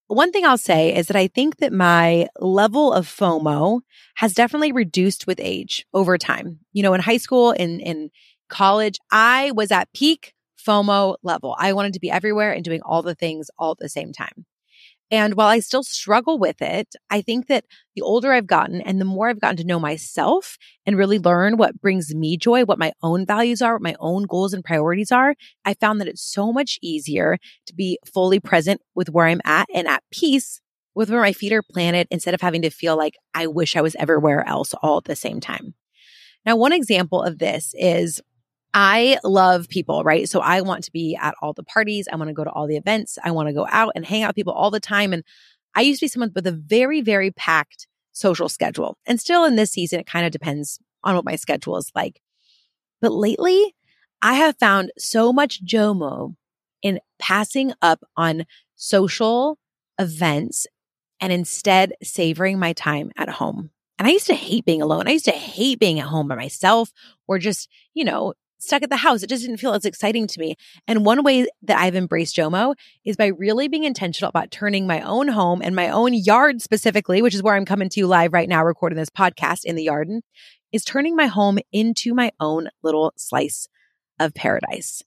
One 0.08 0.32
thing 0.32 0.46
I'll 0.46 0.56
say 0.56 0.94
is 0.96 1.06
that 1.08 1.16
I 1.16 1.26
think 1.26 1.58
that 1.58 1.72
my 1.72 2.28
level 2.38 2.92
of 2.92 3.06
FOMO 3.06 3.80
has 4.16 4.32
definitely 4.32 4.72
reduced 4.72 5.26
with 5.26 5.38
age 5.38 5.84
over 5.92 6.16
time. 6.16 6.60
You 6.72 6.82
know, 6.82 6.94
in 6.94 7.00
high 7.00 7.18
school, 7.18 7.50
in, 7.52 7.80
in 7.80 8.10
college, 8.48 8.98
I 9.10 9.52
was 9.52 9.70
at 9.70 9.92
peak 9.92 10.32
FOMO 10.66 11.16
level. 11.22 11.54
I 11.58 11.74
wanted 11.74 11.92
to 11.92 12.00
be 12.00 12.10
everywhere 12.10 12.52
and 12.52 12.64
doing 12.64 12.80
all 12.82 13.02
the 13.02 13.14
things 13.14 13.50
all 13.58 13.72
at 13.72 13.78
the 13.78 13.88
same 13.88 14.12
time. 14.12 14.46
And 15.10 15.34
while 15.34 15.48
I 15.48 15.60
still 15.60 15.82
struggle 15.82 16.38
with 16.38 16.60
it, 16.60 16.94
I 17.08 17.22
think 17.22 17.46
that 17.46 17.64
the 17.96 18.02
older 18.02 18.32
I've 18.32 18.46
gotten 18.46 18.82
and 18.82 19.00
the 19.00 19.06
more 19.06 19.28
I've 19.28 19.40
gotten 19.40 19.56
to 19.58 19.64
know 19.64 19.80
myself 19.80 20.58
and 20.84 20.98
really 20.98 21.18
learn 21.18 21.56
what 21.56 21.80
brings 21.80 22.14
me 22.14 22.36
joy, 22.36 22.64
what 22.64 22.78
my 22.78 22.92
own 23.02 23.24
values 23.24 23.62
are, 23.62 23.74
what 23.74 23.82
my 23.82 23.96
own 24.00 24.24
goals 24.24 24.52
and 24.52 24.62
priorities 24.62 25.10
are, 25.10 25.34
I 25.64 25.74
found 25.74 26.00
that 26.00 26.08
it's 26.08 26.22
so 26.22 26.52
much 26.52 26.78
easier 26.82 27.38
to 27.66 27.74
be 27.74 27.98
fully 28.04 28.38
present 28.38 28.82
with 28.94 29.08
where 29.08 29.26
I'm 29.26 29.40
at 29.44 29.68
and 29.74 29.88
at 29.88 30.02
peace 30.12 30.60
with 30.94 31.10
where 31.10 31.20
my 31.20 31.32
feet 31.32 31.52
are 31.52 31.62
planted 31.62 32.08
instead 32.10 32.34
of 32.34 32.40
having 32.40 32.62
to 32.62 32.70
feel 32.70 32.96
like 32.96 33.14
I 33.32 33.46
wish 33.46 33.76
I 33.76 33.80
was 33.80 33.94
everywhere 33.98 34.46
else 34.46 34.74
all 34.82 34.98
at 34.98 35.04
the 35.04 35.16
same 35.16 35.40
time. 35.40 35.74
Now, 36.44 36.56
one 36.56 36.72
example 36.72 37.22
of 37.22 37.38
this 37.38 37.72
is 37.78 38.20
I 38.74 39.18
love 39.24 39.68
people, 39.68 40.04
right? 40.04 40.28
So 40.28 40.40
I 40.40 40.60
want 40.60 40.84
to 40.84 40.92
be 40.92 41.16
at 41.20 41.34
all 41.40 41.52
the 41.52 41.62
parties. 41.62 42.06
I 42.10 42.16
want 42.16 42.28
to 42.28 42.34
go 42.34 42.44
to 42.44 42.50
all 42.50 42.66
the 42.66 42.76
events. 42.76 43.18
I 43.22 43.30
want 43.30 43.48
to 43.48 43.54
go 43.54 43.66
out 43.70 43.92
and 43.94 44.04
hang 44.04 44.22
out 44.22 44.30
with 44.30 44.36
people 44.36 44.52
all 44.52 44.70
the 44.70 44.80
time. 44.80 45.12
And 45.12 45.24
I 45.74 45.82
used 45.82 46.00
to 46.00 46.04
be 46.04 46.08
someone 46.08 46.32
with 46.34 46.46
a 46.46 46.52
very, 46.52 47.00
very 47.00 47.30
packed 47.30 47.86
social 48.12 48.48
schedule. 48.48 48.98
And 49.06 49.20
still 49.20 49.44
in 49.44 49.56
this 49.56 49.70
season, 49.70 50.00
it 50.00 50.06
kind 50.06 50.26
of 50.26 50.32
depends 50.32 50.78
on 51.02 51.14
what 51.14 51.24
my 51.24 51.36
schedule 51.36 51.76
is 51.76 51.90
like. 51.94 52.20
But 53.00 53.12
lately, 53.12 53.74
I 54.20 54.34
have 54.34 54.58
found 54.58 54.92
so 54.98 55.32
much 55.32 55.64
JOMO 55.64 56.34
in 56.82 57.00
passing 57.18 57.72
up 57.80 58.04
on 58.16 58.44
social 58.74 59.58
events 59.98 60.66
and 61.20 61.32
instead 61.32 61.92
savoring 62.02 62.58
my 62.58 62.72
time 62.72 63.12
at 63.16 63.28
home. 63.28 63.70
And 63.98 64.06
I 64.06 64.12
used 64.12 64.26
to 64.26 64.34
hate 64.34 64.64
being 64.64 64.82
alone. 64.82 65.08
I 65.08 65.12
used 65.12 65.24
to 65.24 65.32
hate 65.32 65.80
being 65.80 65.98
at 65.98 66.06
home 66.06 66.28
by 66.28 66.36
myself 66.36 66.92
or 67.26 67.38
just, 67.38 67.68
you 67.94 68.04
know, 68.04 68.34
stuck 68.58 68.82
at 68.82 68.90
the 68.90 68.96
house. 68.96 69.22
It 69.22 69.28
just 69.28 69.42
didn't 69.42 69.58
feel 69.58 69.72
as 69.72 69.84
exciting 69.84 70.26
to 70.26 70.40
me. 70.40 70.56
And 70.86 71.04
one 71.04 71.22
way 71.22 71.46
that 71.62 71.78
I've 71.78 71.94
embraced 71.94 72.36
JOMO 72.36 72.74
is 73.04 73.16
by 73.16 73.26
really 73.26 73.68
being 73.68 73.84
intentional 73.84 74.28
about 74.28 74.50
turning 74.50 74.86
my 74.86 75.00
own 75.00 75.28
home 75.28 75.62
and 75.62 75.74
my 75.74 75.88
own 75.88 76.12
yard 76.14 76.60
specifically, 76.60 77.22
which 77.22 77.34
is 77.34 77.42
where 77.42 77.54
I'm 77.54 77.64
coming 77.64 77.88
to 77.88 78.00
you 78.00 78.06
live 78.06 78.32
right 78.32 78.48
now, 78.48 78.64
recording 78.64 78.98
this 78.98 79.10
podcast 79.10 79.64
in 79.64 79.76
the 79.76 79.86
garden, 79.86 80.22
is 80.72 80.84
turning 80.84 81.16
my 81.16 81.26
home 81.26 81.58
into 81.72 82.14
my 82.14 82.30
own 82.40 82.68
little 82.82 83.12
slice 83.16 83.68
of 84.18 84.34
paradise. 84.34 85.02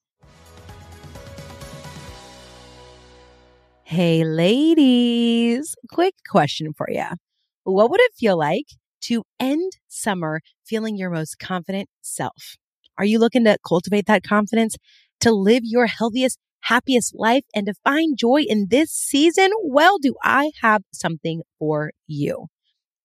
Hey, 3.84 4.24
ladies, 4.24 5.75
quick 5.91 6.15
question 6.29 6.72
for 6.74 6.89
you. 6.89 7.05
What 7.63 7.91
would 7.91 8.00
it 8.00 8.13
feel 8.17 8.38
like 8.38 8.67
to 9.01 9.24
end 9.38 9.74
summer 9.89 10.39
feeling 10.63 10.96
your 10.96 11.10
most 11.10 11.39
confident 11.39 11.89
self? 12.01 12.55
Are 12.98 13.05
you 13.05 13.19
looking 13.19 13.43
to 13.45 13.57
cultivate 13.65 14.05
that 14.07 14.24
confidence 14.24 14.75
to 15.21 15.31
live 15.31 15.63
your 15.63 15.88
healthiest, 15.88 16.39
happiest 16.62 17.13
life 17.15 17.43
and 17.55 17.67
to 17.67 17.74
find 17.83 18.17
joy 18.17 18.41
in 18.41 18.67
this 18.69 18.91
season? 18.91 19.50
Well, 19.63 19.98
do 20.00 20.15
I 20.24 20.51
have 20.62 20.83
something 20.93 21.41
for 21.60 21.91
you? 22.07 22.48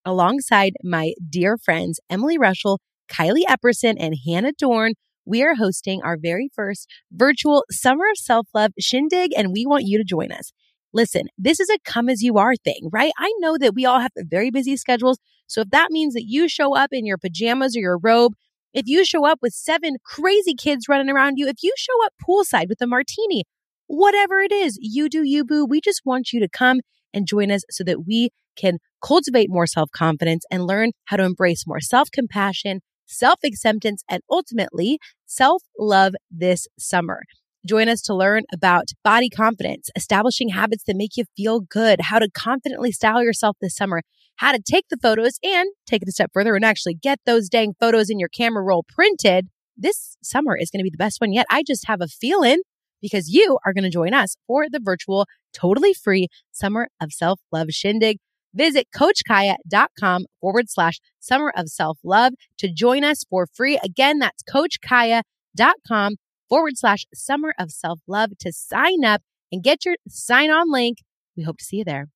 Alongside 0.05 0.73
my 0.83 1.13
dear 1.29 1.57
friends, 1.57 1.99
Emily 2.09 2.37
Russell, 2.37 2.79
Kylie 3.09 3.43
Epperson, 3.47 3.95
and 3.99 4.15
Hannah 4.25 4.53
Dorn, 4.57 4.93
we 5.25 5.43
are 5.43 5.55
hosting 5.55 6.01
our 6.01 6.17
very 6.17 6.49
first 6.55 6.89
virtual 7.11 7.65
Summer 7.69 8.05
of 8.09 8.17
Self 8.17 8.47
Love 8.53 8.71
shindig, 8.79 9.31
and 9.35 9.51
we 9.51 9.65
want 9.65 9.83
you 9.85 9.97
to 9.97 10.03
join 10.05 10.31
us. 10.31 10.53
Listen, 10.93 11.27
this 11.37 11.59
is 11.59 11.69
a 11.69 11.77
come 11.83 12.07
as 12.07 12.21
you 12.21 12.37
are 12.37 12.55
thing, 12.55 12.89
right? 12.91 13.11
I 13.17 13.33
know 13.39 13.57
that 13.57 13.75
we 13.75 13.85
all 13.85 13.99
have 13.99 14.11
very 14.15 14.49
busy 14.49 14.77
schedules. 14.77 15.19
So 15.45 15.61
if 15.61 15.69
that 15.71 15.91
means 15.91 16.13
that 16.13 16.25
you 16.25 16.47
show 16.47 16.75
up 16.75 16.89
in 16.91 17.05
your 17.05 17.17
pajamas 17.17 17.75
or 17.75 17.81
your 17.81 17.97
robe 17.97 18.33
if 18.73 18.83
you 18.87 19.05
show 19.05 19.25
up 19.25 19.39
with 19.41 19.53
seven 19.53 19.97
crazy 20.03 20.53
kids 20.53 20.87
running 20.87 21.09
around 21.09 21.37
you, 21.37 21.47
if 21.47 21.57
you 21.63 21.73
show 21.77 22.05
up 22.05 22.13
poolside 22.27 22.69
with 22.69 22.81
a 22.81 22.87
martini, 22.87 23.43
whatever 23.87 24.39
it 24.39 24.51
is, 24.51 24.77
you 24.81 25.09
do 25.09 25.23
you, 25.23 25.43
boo. 25.43 25.65
We 25.65 25.81
just 25.81 26.01
want 26.05 26.31
you 26.33 26.39
to 26.41 26.49
come 26.49 26.81
and 27.13 27.27
join 27.27 27.51
us 27.51 27.63
so 27.69 27.83
that 27.85 28.05
we 28.05 28.29
can 28.55 28.79
cultivate 29.01 29.49
more 29.49 29.67
self 29.67 29.89
confidence 29.91 30.45
and 30.51 30.65
learn 30.65 30.91
how 31.05 31.17
to 31.17 31.23
embrace 31.23 31.65
more 31.65 31.79
self 31.79 32.11
compassion, 32.11 32.81
self 33.05 33.39
acceptance, 33.43 34.03
and 34.09 34.21
ultimately 34.29 34.99
self 35.25 35.63
love 35.79 36.13
this 36.29 36.67
summer. 36.77 37.21
Join 37.67 37.89
us 37.89 38.01
to 38.03 38.15
learn 38.15 38.43
about 38.53 38.85
body 39.03 39.29
confidence, 39.29 39.89
establishing 39.93 40.49
habits 40.49 40.83
that 40.87 40.95
make 40.95 41.17
you 41.17 41.25
feel 41.35 41.59
good, 41.59 41.99
how 41.99 42.17
to 42.17 42.29
confidently 42.31 42.93
style 42.93 43.21
yourself 43.21 43.57
this 43.59 43.75
summer, 43.75 44.03
how 44.37 44.53
to 44.53 44.61
take 44.61 44.85
the 44.89 44.95
photos 44.95 45.37
and 45.43 45.67
take 45.85 46.01
it 46.01 46.07
a 46.07 46.13
step 46.13 46.31
further 46.33 46.55
and 46.55 46.63
actually 46.63 46.93
get 46.93 47.19
those 47.25 47.49
dang 47.49 47.73
photos 47.77 48.09
in 48.09 48.19
your 48.19 48.29
camera 48.29 48.63
roll 48.63 48.85
printed. 48.87 49.49
This 49.75 50.15
summer 50.23 50.55
is 50.55 50.71
going 50.71 50.79
to 50.79 50.85
be 50.85 50.89
the 50.89 50.97
best 50.97 51.19
one 51.19 51.33
yet. 51.33 51.45
I 51.49 51.61
just 51.61 51.87
have 51.87 51.99
a 51.99 52.07
feeling 52.07 52.61
because 53.01 53.27
you 53.27 53.59
are 53.65 53.73
going 53.73 53.83
to 53.83 53.89
join 53.89 54.13
us 54.13 54.37
for 54.47 54.67
the 54.69 54.79
virtual, 54.81 55.25
totally 55.53 55.93
free 55.93 56.29
Summer 56.51 56.87
of 57.01 57.11
Self 57.11 57.41
Love 57.51 57.71
Shindig. 57.71 58.17
Visit 58.53 58.87
CoachKiah.com 58.95 60.25
forward 60.39 60.69
slash 60.69 60.99
Summer 61.19 61.51
of 61.53 61.67
Self 61.67 61.99
Love 62.01 62.31
to 62.59 62.71
join 62.71 63.03
us 63.03 63.25
for 63.29 63.45
free. 63.45 63.77
Again, 63.83 64.19
that's 64.19 64.41
CoachKiah.com 64.49 66.15
forward 66.49 66.77
slash 66.77 67.05
Summer 67.13 67.53
of 67.59 67.71
Self 67.71 67.99
Love 68.07 68.37
to 68.39 68.51
sign 68.51 69.03
up 69.03 69.21
and 69.51 69.63
get 69.63 69.85
your 69.85 69.95
sign 70.07 70.49
on 70.49 70.71
link. 70.71 70.99
We 71.35 71.43
hope 71.43 71.57
to 71.57 71.63
see 71.63 71.77
you 71.77 71.83
there. 71.83 72.09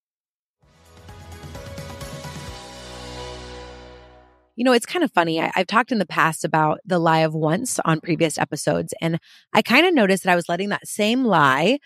You 4.55 4.65
know, 4.65 4.73
it's 4.73 4.85
kind 4.85 5.03
of 5.03 5.11
funny. 5.11 5.41
I, 5.41 5.51
have 5.55 5.67
talked 5.67 5.91
in 5.91 5.97
the 5.97 6.05
past 6.05 6.43
about 6.43 6.79
the 6.85 6.99
lie 6.99 7.19
of 7.21 7.33
once 7.33 7.79
on 7.85 8.01
previous 8.01 8.37
episodes, 8.37 8.93
and 9.01 9.19
I 9.53 9.61
kind 9.61 9.85
of 9.85 9.93
noticed 9.93 10.23
that 10.23 10.31
I 10.31 10.35
was 10.35 10.49
letting 10.49 10.69
that 10.69 10.87
same 10.87 11.23
lie 11.23 11.79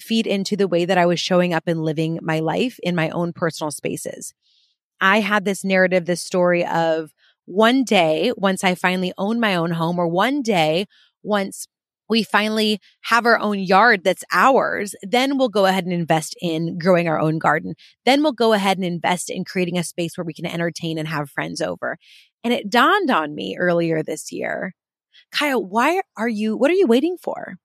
feed 0.00 0.26
into 0.26 0.56
the 0.56 0.68
way 0.68 0.84
that 0.84 0.98
I 0.98 1.06
was 1.06 1.20
showing 1.20 1.54
up 1.54 1.64
and 1.66 1.82
living 1.82 2.18
my 2.22 2.40
life 2.40 2.78
in 2.82 2.94
my 2.94 3.10
own 3.10 3.32
personal 3.32 3.70
spaces. 3.70 4.34
I 5.00 5.20
had 5.20 5.44
this 5.44 5.64
narrative, 5.64 6.06
this 6.06 6.22
story 6.22 6.64
of 6.66 7.12
one 7.44 7.84
day, 7.84 8.32
once 8.36 8.64
I 8.64 8.74
finally 8.74 9.12
own 9.16 9.38
my 9.38 9.54
own 9.54 9.70
home, 9.70 9.98
or 9.98 10.08
one 10.08 10.42
day, 10.42 10.86
once 11.22 11.66
we 12.08 12.22
finally 12.22 12.80
have 13.02 13.26
our 13.26 13.38
own 13.38 13.58
yard 13.58 14.04
that's 14.04 14.24
ours, 14.32 14.94
then 15.02 15.38
we'll 15.38 15.48
go 15.48 15.66
ahead 15.66 15.84
and 15.84 15.92
invest 15.92 16.36
in 16.40 16.78
growing 16.78 17.08
our 17.08 17.18
own 17.18 17.38
garden. 17.38 17.74
Then 18.04 18.22
we'll 18.22 18.32
go 18.32 18.52
ahead 18.52 18.78
and 18.78 18.86
invest 18.86 19.30
in 19.30 19.44
creating 19.44 19.78
a 19.78 19.84
space 19.84 20.16
where 20.16 20.24
we 20.24 20.34
can 20.34 20.46
entertain 20.46 20.98
and 20.98 21.08
have 21.08 21.30
friends 21.30 21.60
over. 21.60 21.98
And 22.44 22.52
it 22.52 22.70
dawned 22.70 23.10
on 23.10 23.34
me 23.34 23.56
earlier 23.58 24.02
this 24.02 24.30
year, 24.30 24.74
Kiah, 25.34 25.62
why 25.62 26.00
are 26.16 26.28
you, 26.28 26.56
what 26.56 26.70
are 26.70 26.74
you 26.74 26.86
waiting 26.86 27.16
for? 27.20 27.56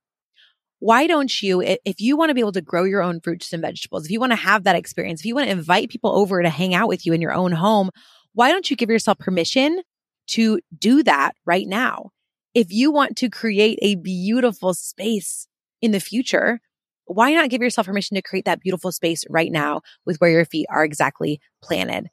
Why 0.80 1.06
don't 1.06 1.42
you, 1.44 1.62
if 1.62 2.02
you 2.02 2.18
want 2.18 2.30
to 2.30 2.34
be 2.34 2.42
able 2.42 2.54
to 2.54 2.62
grow 2.62 2.86
your 2.86 3.04
own 3.04 3.20
fruits 3.20 3.54
and 3.54 3.62
vegetables, 3.62 4.06
if 4.06 4.12
you 4.12 4.20
want 4.20 4.32
to 4.32 4.38
have 4.38 4.64
that 4.64 4.76
experience, 4.76 5.22
if 5.22 5.26
you 5.28 5.36
want 5.36 5.46
to 5.46 5.52
invite 5.52 5.90
people 5.90 6.12
over 6.12 6.42
to 6.42 6.50
hang 6.50 6.74
out 6.74 6.88
with 6.88 7.06
you 7.06 7.14
in 7.14 7.22
your 7.22 7.34
own 7.34 7.52
home, 7.52 7.92
why 8.34 8.52
don't 8.52 8.72
you 8.72 8.76
give 8.76 8.90
yourself 8.90 9.20
permission 9.20 9.82
to 10.28 10.60
do 10.76 11.04
that 11.04 11.34
right 11.46 11.68
now? 11.68 12.10
If 12.54 12.72
you 12.72 12.92
want 12.92 13.18
to 13.18 13.30
create 13.30 13.80
a 13.82 13.96
beautiful 13.96 14.74
space 14.74 15.48
in 15.82 15.92
the 15.92 16.00
future, 16.00 16.60
why 17.06 17.34
not 17.34 17.50
give 17.50 17.62
yourself 17.62 17.88
permission 17.88 18.16
to 18.16 18.22
create 18.22 18.46
that 18.46 18.62
beautiful 18.62 18.92
space 18.92 19.24
right 19.30 19.52
now 19.52 19.82
with 20.06 20.18
where 20.18 20.30
your 20.30 20.46
feet 20.46 20.68
are 20.70 20.84
exactly 20.84 21.40
planted? 21.62 22.08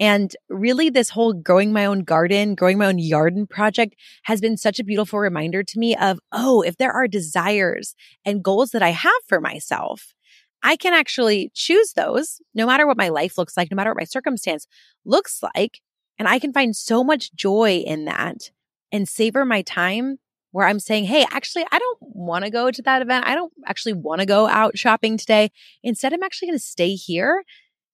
And 0.00 0.34
really, 0.48 0.90
this 0.90 1.10
whole 1.10 1.32
growing 1.32 1.72
my 1.72 1.84
own 1.84 2.04
garden, 2.04 2.54
growing 2.54 2.78
my 2.78 2.86
own 2.86 3.00
garden 3.10 3.46
project 3.48 3.96
has 4.24 4.40
been 4.40 4.56
such 4.56 4.78
a 4.78 4.84
beautiful 4.84 5.18
reminder 5.18 5.64
to 5.64 5.78
me 5.78 5.96
of, 5.96 6.20
oh, 6.30 6.62
if 6.62 6.76
there 6.76 6.92
are 6.92 7.08
desires 7.08 7.96
and 8.24 8.42
goals 8.42 8.70
that 8.70 8.82
I 8.82 8.90
have 8.90 9.12
for 9.26 9.40
myself, 9.40 10.14
I 10.62 10.76
can 10.76 10.94
actually 10.94 11.50
choose 11.54 11.94
those 11.94 12.40
no 12.54 12.66
matter 12.66 12.86
what 12.86 12.96
my 12.96 13.08
life 13.08 13.38
looks 13.38 13.56
like, 13.56 13.70
no 13.70 13.76
matter 13.76 13.90
what 13.90 14.00
my 14.00 14.04
circumstance 14.04 14.66
looks 15.04 15.40
like. 15.42 15.80
And 16.16 16.28
I 16.28 16.38
can 16.38 16.52
find 16.52 16.76
so 16.76 17.02
much 17.02 17.34
joy 17.34 17.82
in 17.84 18.04
that 18.04 18.50
and 18.92 19.08
savor 19.08 19.44
my 19.44 19.62
time 19.62 20.18
where 20.52 20.66
I'm 20.66 20.80
saying, 20.80 21.04
Hey, 21.04 21.26
actually, 21.30 21.66
I 21.70 21.78
don't 21.78 21.98
want 22.00 22.44
to 22.44 22.50
go 22.50 22.70
to 22.70 22.82
that 22.82 23.02
event. 23.02 23.26
I 23.26 23.34
don't 23.34 23.52
actually 23.66 23.92
want 23.92 24.20
to 24.20 24.26
go 24.26 24.46
out 24.46 24.78
shopping 24.78 25.16
today. 25.16 25.50
Instead, 25.82 26.12
I'm 26.12 26.22
actually 26.22 26.48
going 26.48 26.58
to 26.58 26.64
stay 26.64 26.94
here 26.94 27.44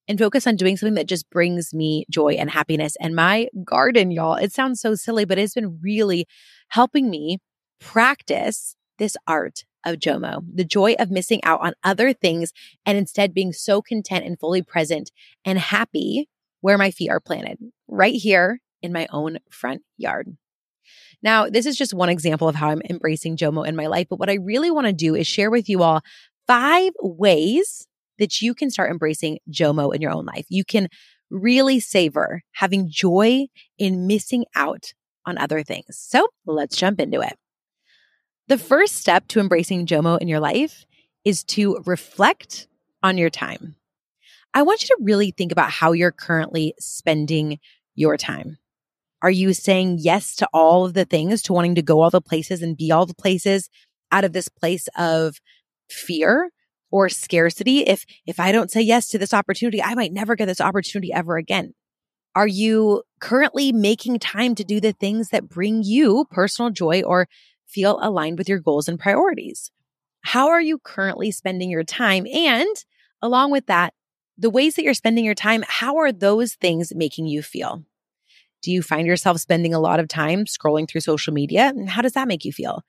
and 0.07 0.19
focus 0.19 0.45
on 0.47 0.55
doing 0.55 0.77
something 0.77 0.95
that 0.95 1.07
just 1.07 1.29
brings 1.29 1.73
me 1.73 2.05
joy 2.09 2.33
and 2.33 2.49
happiness. 2.49 2.95
And 2.99 3.15
my 3.15 3.47
garden, 3.63 4.11
y'all, 4.11 4.35
it 4.35 4.51
sounds 4.51 4.79
so 4.79 4.95
silly, 4.95 5.25
but 5.25 5.37
it's 5.37 5.55
been 5.55 5.79
really 5.81 6.27
helping 6.69 7.09
me 7.09 7.39
practice 7.79 8.75
this 8.97 9.17
art 9.27 9.65
of 9.85 9.97
Jomo, 9.97 10.43
the 10.51 10.63
joy 10.63 10.93
of 10.97 11.11
missing 11.11 11.43
out 11.43 11.61
on 11.61 11.73
other 11.83 12.13
things 12.13 12.51
and 12.85 12.97
instead 12.97 13.33
being 13.33 13.53
so 13.53 13.81
content 13.81 14.25
and 14.25 14.39
fully 14.39 14.61
present 14.61 15.11
and 15.43 15.59
happy 15.59 16.29
where 16.61 16.77
my 16.77 16.89
feet 16.89 17.09
are 17.09 17.19
planted, 17.19 17.59
right 17.87 18.15
here 18.15 18.59
in 18.81 18.91
my 18.91 19.07
own 19.11 19.37
front 19.51 19.83
yard. 19.97 20.35
Now, 21.25 21.49
this 21.49 21.65
is 21.65 21.75
just 21.75 21.91
one 21.91 22.09
example 22.09 22.47
of 22.47 22.53
how 22.53 22.69
I'm 22.69 22.83
embracing 22.87 23.35
JOMO 23.35 23.67
in 23.67 23.75
my 23.75 23.87
life. 23.87 24.05
But 24.07 24.19
what 24.19 24.29
I 24.29 24.35
really 24.35 24.69
want 24.69 24.85
to 24.85 24.93
do 24.93 25.15
is 25.15 25.25
share 25.25 25.49
with 25.49 25.67
you 25.67 25.81
all 25.81 26.01
five 26.45 26.91
ways 27.01 27.87
that 28.19 28.43
you 28.43 28.53
can 28.53 28.69
start 28.69 28.91
embracing 28.91 29.39
JOMO 29.49 29.95
in 29.95 30.03
your 30.03 30.11
own 30.11 30.25
life. 30.25 30.45
You 30.49 30.63
can 30.63 30.87
really 31.31 31.79
savor 31.79 32.43
having 32.51 32.91
joy 32.91 33.47
in 33.79 34.05
missing 34.05 34.45
out 34.55 34.93
on 35.25 35.39
other 35.39 35.63
things. 35.63 35.97
So 35.97 36.27
let's 36.45 36.77
jump 36.77 36.99
into 36.99 37.21
it. 37.21 37.33
The 38.47 38.59
first 38.59 38.97
step 38.97 39.27
to 39.29 39.39
embracing 39.39 39.87
JOMO 39.87 40.21
in 40.21 40.27
your 40.27 40.39
life 40.39 40.85
is 41.23 41.43
to 41.45 41.81
reflect 41.87 42.67
on 43.01 43.17
your 43.17 43.31
time. 43.31 43.75
I 44.53 44.61
want 44.61 44.83
you 44.83 44.89
to 44.89 44.97
really 45.01 45.31
think 45.31 45.51
about 45.51 45.71
how 45.71 45.93
you're 45.93 46.11
currently 46.11 46.75
spending 46.79 47.57
your 47.95 48.15
time. 48.15 48.59
Are 49.25 49.31
you 49.31 49.53
saying 49.53 49.97
yes 50.01 50.35
to 50.35 50.47
all 50.53 50.85
of 50.85 50.93
the 50.93 51.03
things, 51.03 51.41
to 51.41 51.53
wanting 51.53 51.73
to 51.73 51.81
go 51.81 52.01
all 52.01 52.11
the 52.11 52.21
places 52.21 52.61
and 52.61 52.77
be 52.77 52.91
all 52.91 53.07
the 53.07 53.15
places 53.15 53.71
out 54.11 54.23
of 54.23 54.33
this 54.33 54.47
place 54.47 54.87
of 54.95 55.41
fear 55.89 56.51
or 56.91 57.09
scarcity? 57.09 57.79
If, 57.79 58.05
if 58.27 58.39
I 58.39 58.51
don't 58.51 58.69
say 58.69 58.81
yes 58.81 59.07
to 59.07 59.17
this 59.17 59.33
opportunity, 59.33 59.81
I 59.81 59.95
might 59.95 60.13
never 60.13 60.35
get 60.35 60.45
this 60.45 60.61
opportunity 60.61 61.11
ever 61.11 61.37
again. 61.37 61.73
Are 62.35 62.45
you 62.45 63.01
currently 63.19 63.71
making 63.71 64.19
time 64.19 64.53
to 64.53 64.63
do 64.63 64.79
the 64.79 64.93
things 64.93 65.29
that 65.29 65.49
bring 65.49 65.81
you 65.81 66.27
personal 66.29 66.69
joy 66.69 67.01
or 67.01 67.27
feel 67.65 67.97
aligned 68.03 68.37
with 68.37 68.47
your 68.47 68.59
goals 68.59 68.87
and 68.87 68.99
priorities? 68.99 69.71
How 70.21 70.49
are 70.49 70.61
you 70.61 70.77
currently 70.77 71.31
spending 71.31 71.71
your 71.71 71.83
time? 71.83 72.27
And 72.27 72.75
along 73.23 73.49
with 73.49 73.65
that, 73.65 73.95
the 74.37 74.51
ways 74.51 74.75
that 74.75 74.83
you're 74.83 74.93
spending 74.93 75.25
your 75.25 75.33
time, 75.33 75.63
how 75.67 75.97
are 75.97 76.11
those 76.11 76.53
things 76.53 76.93
making 76.93 77.25
you 77.25 77.41
feel? 77.41 77.83
Do 78.65 78.71
you 78.71 78.81
find 78.81 79.05
yourself 79.05 79.37
spending 79.37 79.75
a 79.75 79.79
lot 79.79 79.99
of 79.99 80.07
time 80.07 80.45
scrolling 80.45 80.89
through 80.89 81.01
social 81.01 81.33
media? 81.33 81.67
And 81.67 81.87
how 81.87 82.01
does 82.01 82.13
that 82.13 82.27
make 82.27 82.43
you 82.43 82.51
feel? 82.51 82.81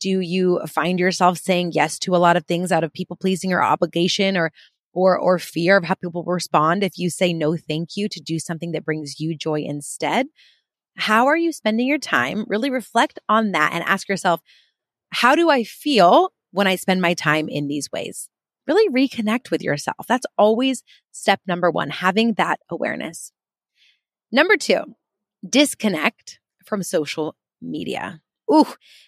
Do 0.00 0.20
you 0.20 0.62
find 0.66 0.98
yourself 0.98 1.36
saying 1.36 1.72
yes 1.74 1.98
to 1.98 2.16
a 2.16 2.22
lot 2.24 2.38
of 2.38 2.46
things 2.46 2.72
out 2.72 2.84
of 2.84 2.92
people 2.94 3.16
pleasing 3.16 3.52
or 3.52 3.62
obligation 3.62 4.34
or 4.38 4.50
or 4.94 5.18
or 5.18 5.38
fear 5.38 5.76
of 5.76 5.84
how 5.84 5.92
people 5.92 6.24
respond 6.24 6.82
if 6.82 6.96
you 6.96 7.10
say 7.10 7.34
no 7.34 7.54
thank 7.54 7.98
you 7.98 8.08
to 8.08 8.18
do 8.18 8.38
something 8.38 8.72
that 8.72 8.86
brings 8.86 9.20
you 9.20 9.36
joy 9.36 9.60
instead? 9.60 10.26
How 10.96 11.26
are 11.26 11.36
you 11.36 11.52
spending 11.52 11.86
your 11.86 11.98
time? 11.98 12.46
Really 12.48 12.70
reflect 12.70 13.18
on 13.28 13.52
that 13.52 13.74
and 13.74 13.84
ask 13.84 14.08
yourself 14.08 14.40
how 15.10 15.34
do 15.34 15.50
i 15.50 15.64
feel 15.64 16.32
when 16.52 16.66
i 16.66 16.76
spend 16.76 17.02
my 17.02 17.12
time 17.12 17.46
in 17.46 17.68
these 17.68 17.92
ways? 17.92 18.30
Really 18.66 18.88
reconnect 18.88 19.50
with 19.50 19.62
yourself. 19.62 20.06
That's 20.08 20.26
always 20.38 20.82
step 21.12 21.40
number 21.46 21.70
1 21.70 21.90
having 21.90 22.34
that 22.34 22.58
awareness. 22.70 23.32
Number 24.32 24.56
2 24.56 24.84
disconnect 25.48 26.40
from 26.64 26.82
social 26.82 27.34
media 27.60 28.20
Ooh, 28.52 28.66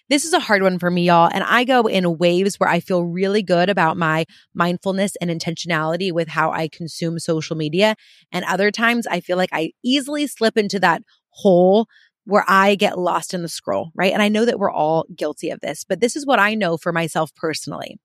this 0.09 0.23
is 0.23 0.31
a 0.31 0.39
hard 0.39 0.61
one 0.61 0.79
for 0.79 0.89
me, 0.89 1.07
y'all. 1.07 1.29
And 1.31 1.43
I 1.43 1.65
go 1.65 1.81
in 1.81 2.17
waves 2.17 2.59
where 2.59 2.69
I 2.69 2.79
feel 2.79 3.03
really 3.03 3.43
good 3.43 3.69
about 3.69 3.97
my 3.97 4.25
mindfulness 4.53 5.17
and 5.17 5.29
intentionality 5.29 6.13
with 6.13 6.29
how 6.29 6.51
I 6.51 6.69
consume 6.69 7.19
social 7.19 7.57
media. 7.57 7.95
And 8.31 8.45
other 8.45 8.71
times 8.71 9.05
I 9.05 9.19
feel 9.19 9.35
like 9.35 9.49
I 9.51 9.71
easily 9.83 10.27
slip 10.27 10.57
into 10.57 10.79
that 10.79 11.03
hole 11.31 11.87
where 12.25 12.45
I 12.47 12.75
get 12.75 12.97
lost 12.97 13.33
in 13.33 13.41
the 13.41 13.49
scroll, 13.49 13.91
right? 13.95 14.13
And 14.13 14.21
I 14.21 14.29
know 14.29 14.45
that 14.45 14.59
we're 14.59 14.71
all 14.71 15.05
guilty 15.13 15.49
of 15.49 15.59
this, 15.59 15.83
but 15.83 15.99
this 15.99 16.15
is 16.15 16.25
what 16.25 16.39
I 16.39 16.55
know 16.55 16.77
for 16.77 16.93
myself 16.93 17.35
personally. 17.35 17.99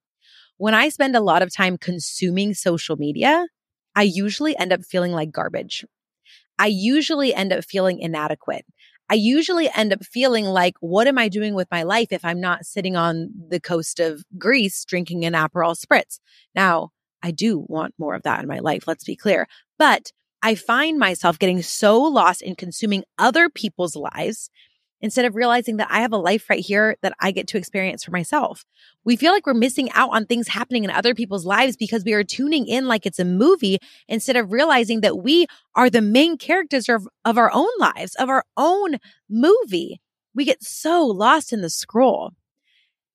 When 0.57 0.73
I 0.73 0.89
spend 0.89 1.15
a 1.15 1.21
lot 1.21 1.41
of 1.41 1.55
time 1.55 1.77
consuming 1.77 2.53
social 2.53 2.97
media, 2.97 3.47
I 3.95 4.03
usually 4.03 4.57
end 4.57 4.73
up 4.73 4.83
feeling 4.83 5.13
like 5.13 5.31
garbage. 5.31 5.85
I 6.59 6.67
usually 6.67 7.33
end 7.33 7.53
up 7.53 7.63
feeling 7.63 7.99
inadequate. 7.99 8.65
I 9.09 9.15
usually 9.15 9.69
end 9.73 9.91
up 9.91 10.05
feeling 10.05 10.45
like, 10.45 10.75
what 10.81 11.07
am 11.07 11.17
I 11.17 11.29
doing 11.29 11.55
with 11.55 11.67
my 11.71 11.81
life 11.81 12.09
if 12.11 12.23
I'm 12.23 12.39
not 12.39 12.65
sitting 12.65 12.95
on 12.95 13.29
the 13.49 13.59
coast 13.59 13.99
of 13.99 14.23
Greece 14.37 14.85
drinking 14.85 15.25
an 15.25 15.33
Aperol 15.33 15.75
spritz? 15.75 16.19
Now, 16.53 16.91
I 17.23 17.31
do 17.31 17.65
want 17.67 17.95
more 17.97 18.13
of 18.13 18.23
that 18.23 18.41
in 18.41 18.47
my 18.47 18.59
life. 18.59 18.83
Let's 18.85 19.03
be 19.03 19.15
clear. 19.15 19.47
But 19.79 20.11
I 20.43 20.55
find 20.55 20.99
myself 20.99 21.39
getting 21.39 21.61
so 21.61 21.99
lost 22.01 22.41
in 22.41 22.55
consuming 22.55 23.03
other 23.17 23.49
people's 23.49 23.95
lives 23.95 24.49
instead 25.01 25.25
of 25.25 25.35
realizing 25.35 25.77
that 25.77 25.87
I 25.89 26.01
have 26.01 26.11
a 26.11 26.17
life 26.17 26.49
right 26.49 26.63
here 26.63 26.97
that 27.01 27.13
I 27.19 27.31
get 27.31 27.47
to 27.47 27.57
experience 27.57 28.03
for 28.03 28.11
myself. 28.11 28.65
We 29.05 29.15
feel 29.15 29.31
like 29.31 29.45
we're 29.45 29.53
missing 29.53 29.89
out 29.91 30.09
on 30.11 30.25
things 30.25 30.47
happening 30.47 30.83
in 30.83 30.89
other 30.89 31.15
people's 31.15 31.45
lives 31.45 31.77
because 31.77 32.03
we 32.03 32.13
are 32.13 32.23
tuning 32.23 32.67
in 32.67 32.87
like 32.87 33.05
it's 33.05 33.19
a 33.19 33.25
movie 33.25 33.79
instead 34.07 34.35
of 34.35 34.51
realizing 34.51 35.01
that 35.01 35.17
we 35.17 35.47
are 35.75 35.89
the 35.89 36.01
main 36.01 36.37
characters 36.37 36.89
of, 36.89 37.07
of 37.25 37.37
our 37.37 37.51
own 37.53 37.69
lives, 37.79 38.15
of 38.15 38.29
our 38.29 38.43
own 38.57 38.97
movie. 39.29 40.01
We 40.35 40.45
get 40.45 40.63
so 40.63 41.05
lost 41.05 41.53
in 41.53 41.61
the 41.61 41.69
scroll. 41.69 42.31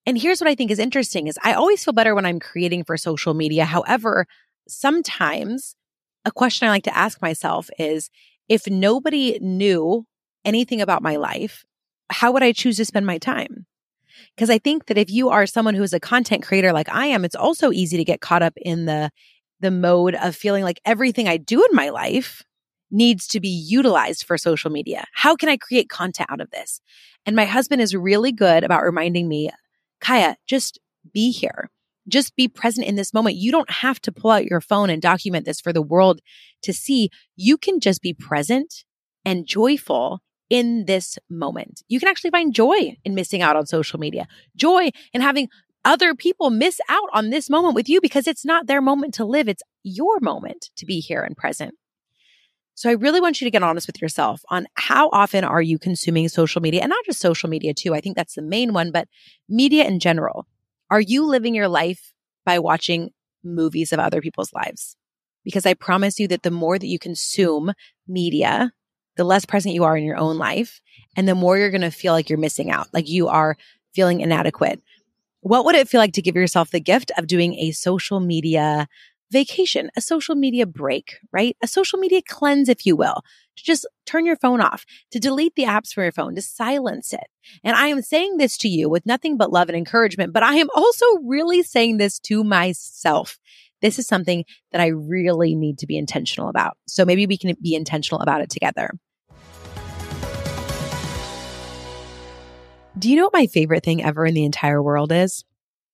And 0.06 0.18
here's 0.18 0.40
what 0.40 0.48
I 0.48 0.54
think 0.54 0.70
is 0.70 0.78
interesting 0.78 1.26
is 1.26 1.38
I 1.42 1.54
always 1.54 1.84
feel 1.84 1.94
better 1.94 2.14
when 2.14 2.26
I'm 2.26 2.40
creating 2.40 2.84
for 2.84 2.96
social 2.96 3.34
media. 3.34 3.64
However, 3.64 4.26
sometimes 4.68 5.76
a 6.24 6.30
question 6.30 6.66
I 6.66 6.70
like 6.70 6.84
to 6.84 6.96
ask 6.96 7.20
myself 7.22 7.70
is 7.78 8.10
if 8.48 8.66
nobody 8.66 9.38
knew 9.40 10.06
anything 10.44 10.80
about 10.80 11.02
my 11.02 11.16
life, 11.16 11.64
how 12.10 12.32
would 12.32 12.42
I 12.42 12.52
choose 12.52 12.76
to 12.76 12.84
spend 12.84 13.06
my 13.06 13.18
time? 13.18 13.66
Because 14.34 14.50
I 14.50 14.58
think 14.58 14.86
that 14.86 14.98
if 14.98 15.10
you 15.10 15.30
are 15.30 15.46
someone 15.46 15.74
who 15.74 15.82
is 15.82 15.92
a 15.92 16.00
content 16.00 16.42
creator 16.42 16.72
like 16.72 16.88
I 16.88 17.06
am, 17.06 17.24
it's 17.24 17.34
also 17.34 17.72
easy 17.72 17.96
to 17.96 18.04
get 18.04 18.20
caught 18.20 18.42
up 18.42 18.54
in 18.56 18.86
the 18.86 19.10
the 19.60 19.70
mode 19.70 20.14
of 20.16 20.36
feeling 20.36 20.62
like 20.62 20.80
everything 20.84 21.28
I 21.28 21.36
do 21.36 21.64
in 21.64 21.74
my 21.74 21.88
life 21.88 22.42
needs 22.90 23.26
to 23.28 23.40
be 23.40 23.48
utilized 23.48 24.24
for 24.24 24.36
social 24.36 24.70
media. 24.70 25.04
How 25.14 25.36
can 25.36 25.48
I 25.48 25.56
create 25.56 25.88
content 25.88 26.30
out 26.30 26.40
of 26.40 26.50
this? 26.50 26.80
And 27.24 27.34
my 27.34 27.44
husband 27.44 27.80
is 27.80 27.94
really 27.94 28.32
good 28.32 28.62
about 28.62 28.82
reminding 28.82 29.28
me, 29.28 29.50
Kiah, 30.02 30.34
just 30.46 30.78
be 31.12 31.30
here. 31.30 31.70
Just 32.06 32.36
be 32.36 32.48
present 32.48 32.86
in 32.86 32.96
this 32.96 33.14
moment. 33.14 33.36
You 33.36 33.50
don't 33.50 33.70
have 33.70 34.00
to 34.02 34.12
pull 34.12 34.30
out 34.30 34.44
your 34.44 34.60
phone 34.60 34.90
and 34.90 35.00
document 35.00 35.46
this 35.46 35.60
for 35.60 35.72
the 35.72 35.80
world 35.80 36.20
to 36.62 36.72
see. 36.72 37.08
You 37.34 37.56
can 37.56 37.80
just 37.80 38.02
be 38.02 38.12
present 38.12 38.84
and 39.24 39.46
joyful 39.46 40.20
in 40.54 40.84
this 40.84 41.18
moment. 41.28 41.82
You 41.88 41.98
can 41.98 42.08
actually 42.08 42.30
find 42.30 42.54
joy 42.54 42.96
in 43.04 43.16
missing 43.16 43.42
out 43.42 43.56
on 43.56 43.66
social 43.66 43.98
media, 43.98 44.28
joy 44.54 44.90
in 45.12 45.20
having 45.20 45.48
other 45.84 46.14
people 46.14 46.50
miss 46.50 46.80
out 46.88 47.08
on 47.12 47.30
this 47.30 47.50
moment 47.50 47.74
with 47.74 47.88
you 47.88 48.00
because 48.00 48.28
it's 48.28 48.44
not 48.44 48.68
their 48.68 48.80
moment 48.80 49.14
to 49.14 49.24
live. 49.24 49.48
It's 49.48 49.64
your 49.82 50.20
moment 50.20 50.70
to 50.76 50.86
be 50.86 51.00
here 51.00 51.22
and 51.22 51.36
present. 51.36 51.74
So 52.74 52.88
I 52.88 52.92
really 52.92 53.20
want 53.20 53.40
you 53.40 53.46
to 53.46 53.50
get 53.50 53.64
honest 53.64 53.88
with 53.88 54.00
yourself 54.00 54.42
on 54.48 54.68
how 54.74 55.10
often 55.12 55.42
are 55.42 55.60
you 55.60 55.76
consuming 55.76 56.28
social 56.28 56.62
media 56.62 56.82
and 56.82 56.90
not 56.90 57.04
just 57.04 57.18
social 57.18 57.50
media 57.50 57.74
too. 57.74 57.92
I 57.92 58.00
think 58.00 58.14
that's 58.14 58.34
the 58.34 58.42
main 58.42 58.72
one, 58.72 58.92
but 58.92 59.08
media 59.48 59.84
in 59.84 59.98
general. 59.98 60.46
Are 60.88 61.00
you 61.00 61.26
living 61.26 61.56
your 61.56 61.68
life 61.68 62.12
by 62.46 62.60
watching 62.60 63.10
movies 63.42 63.92
of 63.92 63.98
other 63.98 64.20
people's 64.20 64.52
lives? 64.52 64.96
Because 65.42 65.66
I 65.66 65.74
promise 65.74 66.20
you 66.20 66.28
that 66.28 66.44
the 66.44 66.52
more 66.52 66.78
that 66.78 66.86
you 66.86 67.00
consume 67.00 67.72
media, 68.06 68.70
the 69.16 69.24
less 69.24 69.44
present 69.44 69.74
you 69.74 69.84
are 69.84 69.96
in 69.96 70.04
your 70.04 70.16
own 70.16 70.38
life 70.38 70.80
and 71.16 71.28
the 71.28 71.34
more 71.34 71.56
you're 71.56 71.70
going 71.70 71.80
to 71.80 71.90
feel 71.90 72.12
like 72.12 72.28
you're 72.28 72.38
missing 72.38 72.70
out, 72.70 72.88
like 72.92 73.08
you 73.08 73.28
are 73.28 73.56
feeling 73.94 74.20
inadequate. 74.20 74.82
What 75.40 75.64
would 75.64 75.74
it 75.74 75.88
feel 75.88 76.00
like 76.00 76.14
to 76.14 76.22
give 76.22 76.36
yourself 76.36 76.70
the 76.70 76.80
gift 76.80 77.12
of 77.18 77.26
doing 77.26 77.54
a 77.54 77.72
social 77.72 78.20
media 78.20 78.88
vacation, 79.30 79.90
a 79.96 80.00
social 80.00 80.34
media 80.34 80.64
break, 80.64 81.16
right? 81.32 81.56
A 81.62 81.66
social 81.66 81.98
media 81.98 82.22
cleanse, 82.26 82.68
if 82.68 82.86
you 82.86 82.96
will, 82.96 83.22
to 83.56 83.64
just 83.64 83.86
turn 84.06 84.26
your 84.26 84.36
phone 84.36 84.60
off, 84.60 84.84
to 85.10 85.18
delete 85.18 85.54
the 85.56 85.64
apps 85.64 85.92
from 85.92 86.04
your 86.04 86.12
phone, 86.12 86.34
to 86.36 86.42
silence 86.42 87.12
it. 87.12 87.26
And 87.62 87.76
I 87.76 87.88
am 87.88 88.00
saying 88.00 88.36
this 88.36 88.56
to 88.58 88.68
you 88.68 88.88
with 88.88 89.06
nothing 89.06 89.36
but 89.36 89.52
love 89.52 89.68
and 89.68 89.76
encouragement, 89.76 90.32
but 90.32 90.42
I 90.42 90.54
am 90.54 90.68
also 90.74 91.04
really 91.24 91.62
saying 91.62 91.96
this 91.96 92.18
to 92.20 92.44
myself. 92.44 93.38
This 93.82 93.98
is 93.98 94.06
something 94.06 94.44
that 94.72 94.80
I 94.80 94.86
really 94.86 95.54
need 95.54 95.78
to 95.78 95.86
be 95.86 95.98
intentional 95.98 96.48
about. 96.48 96.76
So 96.86 97.04
maybe 97.04 97.26
we 97.26 97.36
can 97.36 97.54
be 97.60 97.74
intentional 97.74 98.20
about 98.20 98.40
it 98.40 98.50
together. 98.50 98.92
Do 102.96 103.10
you 103.10 103.16
know 103.16 103.24
what 103.24 103.34
my 103.34 103.46
favorite 103.48 103.82
thing 103.82 104.04
ever 104.04 104.24
in 104.24 104.34
the 104.34 104.44
entire 104.44 104.80
world 104.80 105.10
is? 105.10 105.44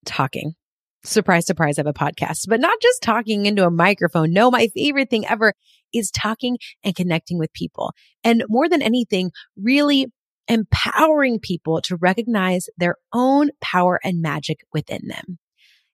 Talking. 0.05 0.55
Surprise, 1.03 1.47
surprise, 1.47 1.79
I 1.79 1.81
have 1.81 1.87
a 1.87 1.95
podcast, 1.95 2.47
but 2.47 2.61
not 2.61 2.79
just 2.83 3.03
talking 3.03 3.47
into 3.47 3.65
a 3.65 3.71
microphone. 3.71 4.35
No, 4.35 4.51
my 4.51 4.69
favorite 4.69 5.09
thing 5.09 5.27
ever 5.27 5.55
is 5.95 6.11
talking 6.11 6.59
and 6.85 6.95
connecting 6.95 7.39
with 7.39 7.55
people. 7.55 7.95
And 8.23 8.45
more 8.51 8.69
than 8.69 8.83
anything, 8.83 9.31
really 9.57 10.09
empowering 10.47 11.39
people 11.39 11.81
to 11.83 11.97
recognize 11.97 12.67
their 12.77 12.97
own 13.15 13.49
power 13.63 13.99
and 14.05 14.21
magic 14.21 14.61
within 14.75 15.09
them. 15.09 15.39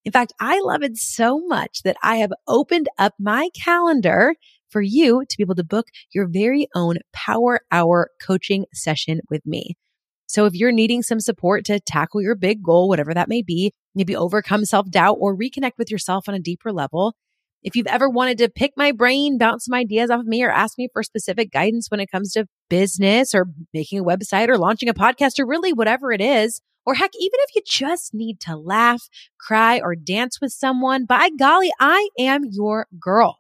In 0.05 0.11
fact, 0.11 0.33
I 0.40 0.61
love 0.61 0.83
it 0.83 0.97
so 0.97 1.40
much 1.47 1.83
that 1.85 1.97
I 2.03 2.16
have 2.16 2.33
opened 2.49 2.88
up 2.99 3.14
my 3.21 3.49
calendar 3.55 4.35
for 4.71 4.83
you 4.83 5.23
to 5.29 5.37
be 5.37 5.42
able 5.45 5.55
to 5.55 5.64
book 5.64 5.87
your 6.12 6.27
very 6.27 6.66
own 6.75 6.97
power 7.12 7.61
hour 7.71 8.11
coaching 8.21 8.64
session 8.73 9.21
with 9.31 9.47
me. 9.47 9.77
So 10.26 10.44
if 10.46 10.54
you're 10.54 10.72
needing 10.72 11.02
some 11.02 11.20
support 11.20 11.64
to 11.66 11.80
tackle 11.80 12.20
your 12.20 12.34
big 12.34 12.62
goal, 12.62 12.88
whatever 12.88 13.14
that 13.14 13.28
may 13.28 13.42
be, 13.42 13.72
maybe 13.94 14.16
overcome 14.16 14.64
self 14.64 14.90
doubt 14.90 15.16
or 15.20 15.36
reconnect 15.36 15.78
with 15.78 15.90
yourself 15.90 16.28
on 16.28 16.34
a 16.34 16.40
deeper 16.40 16.72
level. 16.72 17.14
If 17.62 17.74
you've 17.74 17.86
ever 17.86 18.08
wanted 18.08 18.38
to 18.38 18.48
pick 18.48 18.72
my 18.76 18.92
brain, 18.92 19.38
bounce 19.38 19.64
some 19.64 19.74
ideas 19.74 20.10
off 20.10 20.20
of 20.20 20.26
me, 20.26 20.44
or 20.44 20.50
ask 20.50 20.78
me 20.78 20.88
for 20.92 21.02
specific 21.02 21.50
guidance 21.50 21.90
when 21.90 22.00
it 22.00 22.10
comes 22.10 22.32
to 22.32 22.46
business 22.68 23.34
or 23.34 23.46
making 23.74 23.98
a 23.98 24.04
website 24.04 24.48
or 24.48 24.58
launching 24.58 24.88
a 24.88 24.94
podcast 24.94 25.40
or 25.40 25.46
really 25.46 25.72
whatever 25.72 26.12
it 26.12 26.20
is, 26.20 26.60
or 26.84 26.94
heck, 26.94 27.10
even 27.18 27.40
if 27.40 27.56
you 27.56 27.62
just 27.66 28.14
need 28.14 28.38
to 28.40 28.56
laugh, 28.56 29.08
cry, 29.40 29.80
or 29.80 29.96
dance 29.96 30.40
with 30.40 30.52
someone, 30.52 31.06
by 31.06 31.28
golly, 31.36 31.72
I 31.80 32.08
am 32.18 32.42
your 32.48 32.86
girl. 33.00 33.38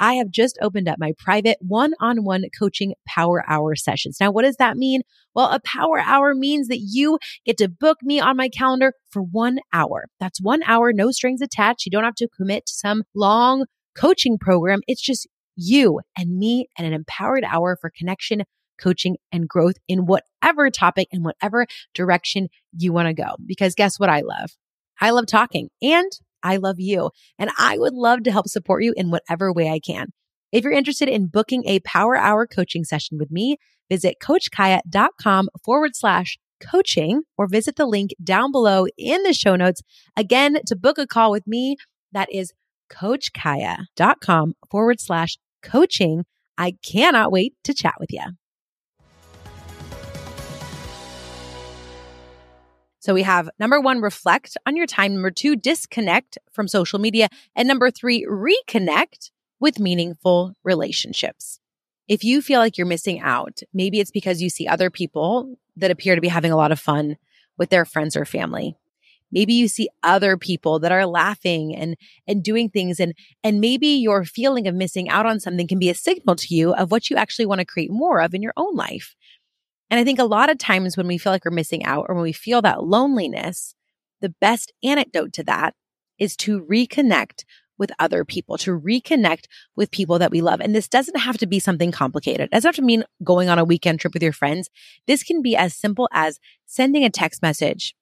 I 0.00 0.14
have 0.14 0.30
just 0.30 0.58
opened 0.60 0.88
up 0.88 0.98
my 0.98 1.12
private 1.18 1.58
one 1.60 1.92
on 2.00 2.24
one 2.24 2.44
coaching 2.58 2.94
power 3.06 3.44
hour 3.48 3.74
sessions. 3.76 4.18
Now, 4.20 4.30
what 4.30 4.42
does 4.42 4.56
that 4.56 4.76
mean? 4.76 5.02
Well, 5.34 5.50
a 5.50 5.60
power 5.60 5.98
hour 6.00 6.34
means 6.34 6.68
that 6.68 6.80
you 6.80 7.18
get 7.44 7.58
to 7.58 7.68
book 7.68 7.98
me 8.02 8.20
on 8.20 8.36
my 8.36 8.48
calendar 8.48 8.92
for 9.10 9.22
one 9.22 9.58
hour. 9.72 10.06
That's 10.20 10.40
one 10.40 10.62
hour, 10.64 10.92
no 10.92 11.10
strings 11.10 11.40
attached. 11.40 11.86
You 11.86 11.90
don't 11.90 12.04
have 12.04 12.14
to 12.16 12.28
commit 12.28 12.66
to 12.66 12.74
some 12.74 13.04
long 13.14 13.66
coaching 13.94 14.38
program. 14.38 14.80
It's 14.86 15.02
just 15.02 15.26
you 15.56 16.00
and 16.18 16.38
me 16.38 16.68
and 16.76 16.86
an 16.86 16.92
empowered 16.92 17.44
hour 17.44 17.76
for 17.80 17.90
connection, 17.96 18.42
coaching, 18.78 19.16
and 19.32 19.48
growth 19.48 19.76
in 19.88 20.06
whatever 20.06 20.70
topic 20.70 21.08
and 21.12 21.24
whatever 21.24 21.66
direction 21.94 22.48
you 22.76 22.92
want 22.92 23.08
to 23.08 23.14
go. 23.14 23.36
Because 23.46 23.74
guess 23.74 23.98
what 23.98 24.08
I 24.08 24.20
love? 24.20 24.50
I 25.00 25.10
love 25.10 25.26
talking 25.26 25.70
and 25.82 26.10
I 26.44 26.58
love 26.58 26.76
you. 26.78 27.10
And 27.38 27.50
I 27.58 27.78
would 27.78 27.94
love 27.94 28.22
to 28.24 28.30
help 28.30 28.48
support 28.48 28.84
you 28.84 28.94
in 28.96 29.10
whatever 29.10 29.52
way 29.52 29.68
I 29.68 29.80
can. 29.80 30.12
If 30.52 30.62
you're 30.62 30.72
interested 30.72 31.08
in 31.08 31.26
booking 31.26 31.64
a 31.66 31.80
power 31.80 32.16
hour 32.16 32.46
coaching 32.46 32.84
session 32.84 33.18
with 33.18 33.32
me, 33.32 33.56
visit 33.90 34.16
coachkiah.com 34.22 35.48
forward 35.64 35.96
slash 35.96 36.38
coaching 36.60 37.22
or 37.36 37.48
visit 37.48 37.76
the 37.76 37.86
link 37.86 38.10
down 38.22 38.52
below 38.52 38.86
in 38.96 39.22
the 39.24 39.32
show 39.32 39.56
notes. 39.56 39.82
Again, 40.16 40.58
to 40.66 40.76
book 40.76 40.98
a 40.98 41.06
call 41.06 41.32
with 41.32 41.46
me, 41.46 41.76
that 42.12 42.32
is 42.32 42.52
coachkiah.com 42.92 44.54
forward 44.70 45.00
slash 45.00 45.38
coaching. 45.62 46.24
I 46.56 46.74
cannot 46.84 47.32
wait 47.32 47.54
to 47.64 47.74
chat 47.74 47.94
with 47.98 48.12
you. 48.12 48.22
So 53.04 53.12
we 53.12 53.24
have 53.24 53.50
number 53.58 53.78
one, 53.82 54.00
reflect 54.00 54.56
on 54.64 54.76
your 54.76 54.86
time. 54.86 55.12
Number 55.12 55.30
two, 55.30 55.56
disconnect 55.56 56.38
from 56.50 56.66
social 56.66 56.98
media. 56.98 57.28
And 57.54 57.68
number 57.68 57.90
three, 57.90 58.26
reconnect 58.26 59.30
with 59.60 59.78
meaningful 59.78 60.54
relationships. 60.64 61.60
If 62.08 62.24
you 62.24 62.40
feel 62.40 62.60
like 62.60 62.78
you're 62.78 62.86
missing 62.86 63.20
out, 63.20 63.60
maybe 63.74 64.00
it's 64.00 64.10
because 64.10 64.40
you 64.40 64.48
see 64.48 64.66
other 64.66 64.88
people 64.88 65.56
that 65.76 65.90
appear 65.90 66.14
to 66.14 66.22
be 66.22 66.28
having 66.28 66.50
a 66.50 66.56
lot 66.56 66.72
of 66.72 66.80
fun 66.80 67.18
with 67.58 67.68
their 67.68 67.84
friends 67.84 68.16
or 68.16 68.24
family. 68.24 68.74
Maybe 69.30 69.52
you 69.52 69.68
see 69.68 69.90
other 70.02 70.38
people 70.38 70.78
that 70.78 70.92
are 70.92 71.04
laughing 71.04 71.76
and, 71.76 71.96
and 72.26 72.42
doing 72.42 72.70
things 72.70 73.00
and, 73.00 73.12
and 73.42 73.60
maybe 73.60 73.88
your 73.88 74.24
feeling 74.24 74.66
of 74.66 74.74
missing 74.74 75.10
out 75.10 75.26
on 75.26 75.40
something 75.40 75.68
can 75.68 75.78
be 75.78 75.90
a 75.90 75.94
signal 75.94 76.36
to 76.36 76.54
you 76.54 76.74
of 76.74 76.90
what 76.90 77.10
you 77.10 77.16
actually 77.16 77.44
want 77.44 77.58
to 77.58 77.66
create 77.66 77.90
more 77.90 78.22
of 78.22 78.32
in 78.32 78.40
your 78.40 78.54
own 78.56 78.74
life. 78.74 79.14
And 79.90 80.00
I 80.00 80.04
think 80.04 80.18
a 80.18 80.24
lot 80.24 80.50
of 80.50 80.58
times 80.58 80.96
when 80.96 81.06
we 81.06 81.18
feel 81.18 81.32
like 81.32 81.44
we're 81.44 81.50
missing 81.50 81.84
out 81.84 82.06
or 82.08 82.14
when 82.14 82.24
we 82.24 82.32
feel 82.32 82.62
that 82.62 82.84
loneliness, 82.84 83.74
the 84.20 84.34
best 84.40 84.72
antidote 84.82 85.32
to 85.34 85.44
that 85.44 85.74
is 86.18 86.36
to 86.38 86.62
reconnect 86.62 87.44
with 87.76 87.90
other 87.98 88.24
people, 88.24 88.56
to 88.58 88.78
reconnect 88.78 89.44
with 89.76 89.90
people 89.90 90.18
that 90.18 90.30
we 90.30 90.40
love. 90.40 90.60
And 90.60 90.74
this 90.74 90.88
doesn't 90.88 91.18
have 91.18 91.38
to 91.38 91.46
be 91.46 91.58
something 91.58 91.90
complicated. 91.90 92.46
It 92.46 92.50
doesn't 92.52 92.68
have 92.68 92.76
to 92.76 92.82
mean 92.82 93.04
going 93.22 93.48
on 93.48 93.58
a 93.58 93.64
weekend 93.64 94.00
trip 94.00 94.14
with 94.14 94.22
your 94.22 94.32
friends. 94.32 94.70
This 95.06 95.22
can 95.22 95.42
be 95.42 95.56
as 95.56 95.74
simple 95.74 96.08
as 96.12 96.38
sending 96.66 97.04
a 97.04 97.10
text 97.10 97.42
message 97.42 97.94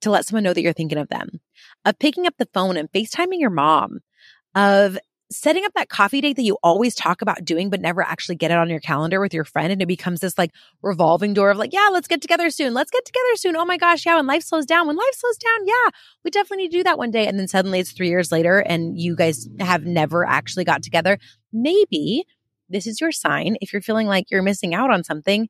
to 0.00 0.10
let 0.10 0.24
someone 0.24 0.44
know 0.44 0.54
that 0.54 0.62
you're 0.62 0.72
thinking 0.72 0.98
of 0.98 1.08
them, 1.08 1.40
of 1.84 1.98
picking 1.98 2.26
up 2.26 2.34
the 2.38 2.48
phone 2.54 2.76
and 2.76 2.90
FaceTiming 2.90 3.40
your 3.40 3.50
mom, 3.50 3.98
of 4.54 4.98
setting 5.30 5.64
up 5.64 5.72
that 5.74 5.88
coffee 5.88 6.20
date 6.20 6.36
that 6.36 6.42
you 6.42 6.56
always 6.62 6.94
talk 6.94 7.20
about 7.20 7.44
doing, 7.44 7.68
but 7.68 7.80
never 7.80 8.02
actually 8.02 8.36
get 8.36 8.50
it 8.50 8.56
on 8.56 8.70
your 8.70 8.80
calendar 8.80 9.20
with 9.20 9.34
your 9.34 9.44
friend. 9.44 9.70
And 9.70 9.82
it 9.82 9.86
becomes 9.86 10.20
this 10.20 10.38
like 10.38 10.52
revolving 10.82 11.34
door 11.34 11.50
of 11.50 11.58
like, 11.58 11.72
yeah, 11.72 11.88
let's 11.92 12.08
get 12.08 12.22
together 12.22 12.48
soon. 12.50 12.72
Let's 12.72 12.90
get 12.90 13.04
together 13.04 13.36
soon. 13.36 13.56
Oh 13.56 13.64
my 13.64 13.76
gosh. 13.76 14.06
Yeah. 14.06 14.16
When 14.16 14.26
life 14.26 14.42
slows 14.42 14.64
down, 14.64 14.86
when 14.86 14.96
life 14.96 15.14
slows 15.14 15.36
down. 15.36 15.66
Yeah. 15.66 15.90
We 16.24 16.30
definitely 16.30 16.64
need 16.64 16.72
to 16.72 16.78
do 16.78 16.84
that 16.84 16.98
one 16.98 17.10
day. 17.10 17.26
And 17.26 17.38
then 17.38 17.48
suddenly 17.48 17.80
it's 17.80 17.92
three 17.92 18.08
years 18.08 18.32
later 18.32 18.60
and 18.60 18.98
you 18.98 19.14
guys 19.14 19.48
have 19.60 19.84
never 19.84 20.24
actually 20.24 20.64
got 20.64 20.82
together. 20.82 21.18
Maybe 21.52 22.24
this 22.68 22.86
is 22.86 23.00
your 23.00 23.12
sign. 23.12 23.56
If 23.60 23.72
you're 23.72 23.82
feeling 23.82 24.06
like 24.06 24.30
you're 24.30 24.42
missing 24.42 24.74
out 24.74 24.90
on 24.90 25.04
something, 25.04 25.48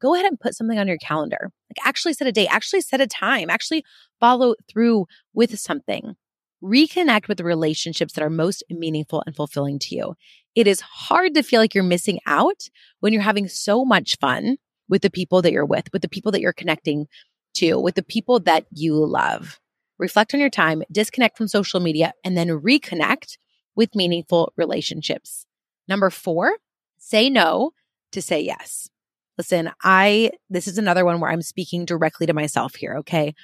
go 0.00 0.14
ahead 0.14 0.26
and 0.26 0.40
put 0.40 0.54
something 0.54 0.78
on 0.78 0.88
your 0.88 0.98
calendar. 0.98 1.50
Like 1.70 1.86
actually 1.86 2.14
set 2.14 2.28
a 2.28 2.32
date, 2.32 2.48
actually 2.50 2.80
set 2.80 3.00
a 3.00 3.06
time, 3.06 3.50
actually 3.50 3.84
follow 4.20 4.54
through 4.68 5.06
with 5.34 5.58
something 5.58 6.16
reconnect 6.62 7.28
with 7.28 7.38
the 7.38 7.44
relationships 7.44 8.14
that 8.14 8.24
are 8.24 8.30
most 8.30 8.64
meaningful 8.70 9.22
and 9.26 9.34
fulfilling 9.34 9.78
to 9.78 9.94
you. 9.94 10.14
It 10.54 10.66
is 10.66 10.80
hard 10.80 11.34
to 11.34 11.42
feel 11.42 11.60
like 11.60 11.74
you're 11.74 11.84
missing 11.84 12.18
out 12.26 12.68
when 13.00 13.12
you're 13.12 13.22
having 13.22 13.48
so 13.48 13.84
much 13.84 14.16
fun 14.18 14.56
with 14.88 15.02
the 15.02 15.10
people 15.10 15.42
that 15.42 15.52
you're 15.52 15.64
with, 15.64 15.88
with 15.92 16.02
the 16.02 16.08
people 16.08 16.32
that 16.32 16.40
you're 16.40 16.52
connecting 16.52 17.06
to, 17.54 17.78
with 17.78 17.94
the 17.94 18.02
people 18.02 18.40
that 18.40 18.66
you 18.72 18.94
love. 18.94 19.60
Reflect 19.98 20.34
on 20.34 20.40
your 20.40 20.50
time, 20.50 20.82
disconnect 20.90 21.36
from 21.36 21.48
social 21.48 21.80
media, 21.80 22.12
and 22.24 22.36
then 22.36 22.48
reconnect 22.48 23.36
with 23.74 23.94
meaningful 23.94 24.52
relationships. 24.56 25.44
Number 25.86 26.10
four, 26.10 26.56
say 26.98 27.30
no 27.30 27.72
to 28.12 28.22
say 28.22 28.40
yes. 28.40 28.88
Listen, 29.36 29.70
I, 29.82 30.32
this 30.50 30.66
is 30.66 30.78
another 30.78 31.04
one 31.04 31.20
where 31.20 31.30
I'm 31.30 31.42
speaking 31.42 31.84
directly 31.84 32.26
to 32.26 32.34
myself 32.34 32.74
here. 32.74 32.96
Okay. 32.98 33.34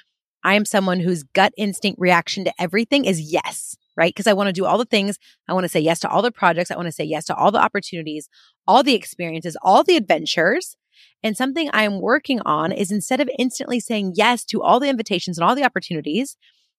I 0.45 0.53
am 0.53 0.63
someone 0.63 0.99
whose 0.99 1.23
gut 1.23 1.53
instinct 1.57 1.99
reaction 1.99 2.45
to 2.45 2.53
everything 2.59 3.05
is 3.05 3.19
yes, 3.19 3.75
right? 3.97 4.13
Because 4.13 4.27
I 4.27 4.33
want 4.33 4.47
to 4.47 4.53
do 4.53 4.65
all 4.65 4.77
the 4.77 4.85
things. 4.85 5.17
I 5.47 5.53
want 5.53 5.63
to 5.63 5.69
say 5.69 5.79
yes 5.79 5.99
to 6.01 6.09
all 6.09 6.21
the 6.21 6.31
projects. 6.31 6.69
I 6.69 6.75
want 6.75 6.85
to 6.85 6.91
say 6.91 7.03
yes 7.03 7.25
to 7.25 7.35
all 7.35 7.51
the 7.51 7.59
opportunities, 7.59 8.29
all 8.67 8.83
the 8.83 8.93
experiences, 8.93 9.57
all 9.63 9.83
the 9.83 9.95
adventures. 9.95 10.77
And 11.23 11.35
something 11.35 11.71
I'm 11.73 11.99
working 11.99 12.41
on 12.41 12.71
is 12.71 12.91
instead 12.91 13.21
of 13.21 13.29
instantly 13.39 13.79
saying 13.79 14.13
yes 14.15 14.45
to 14.45 14.61
all 14.61 14.79
the 14.79 14.87
invitations 14.87 15.39
and 15.39 15.43
all 15.43 15.55
the 15.55 15.63
opportunities, 15.63 16.37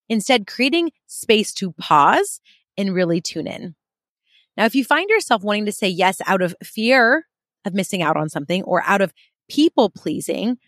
instead 0.08 0.46
creating 0.46 0.92
space 1.08 1.52
to 1.54 1.72
pause 1.72 2.40
and 2.78 2.94
really 2.94 3.20
tune 3.20 3.48
in. 3.48 3.74
Now, 4.56 4.64
if 4.64 4.76
you 4.76 4.84
find 4.84 5.10
yourself 5.10 5.42
wanting 5.42 5.66
to 5.66 5.72
say 5.72 5.88
yes 5.88 6.20
out 6.24 6.40
of 6.40 6.54
fear 6.62 7.26
of 7.64 7.74
missing 7.74 8.00
out 8.00 8.16
on 8.16 8.28
something 8.28 8.62
or 8.62 8.84
out 8.84 9.00
of 9.00 9.12
people 9.50 9.90
pleasing, 9.90 10.58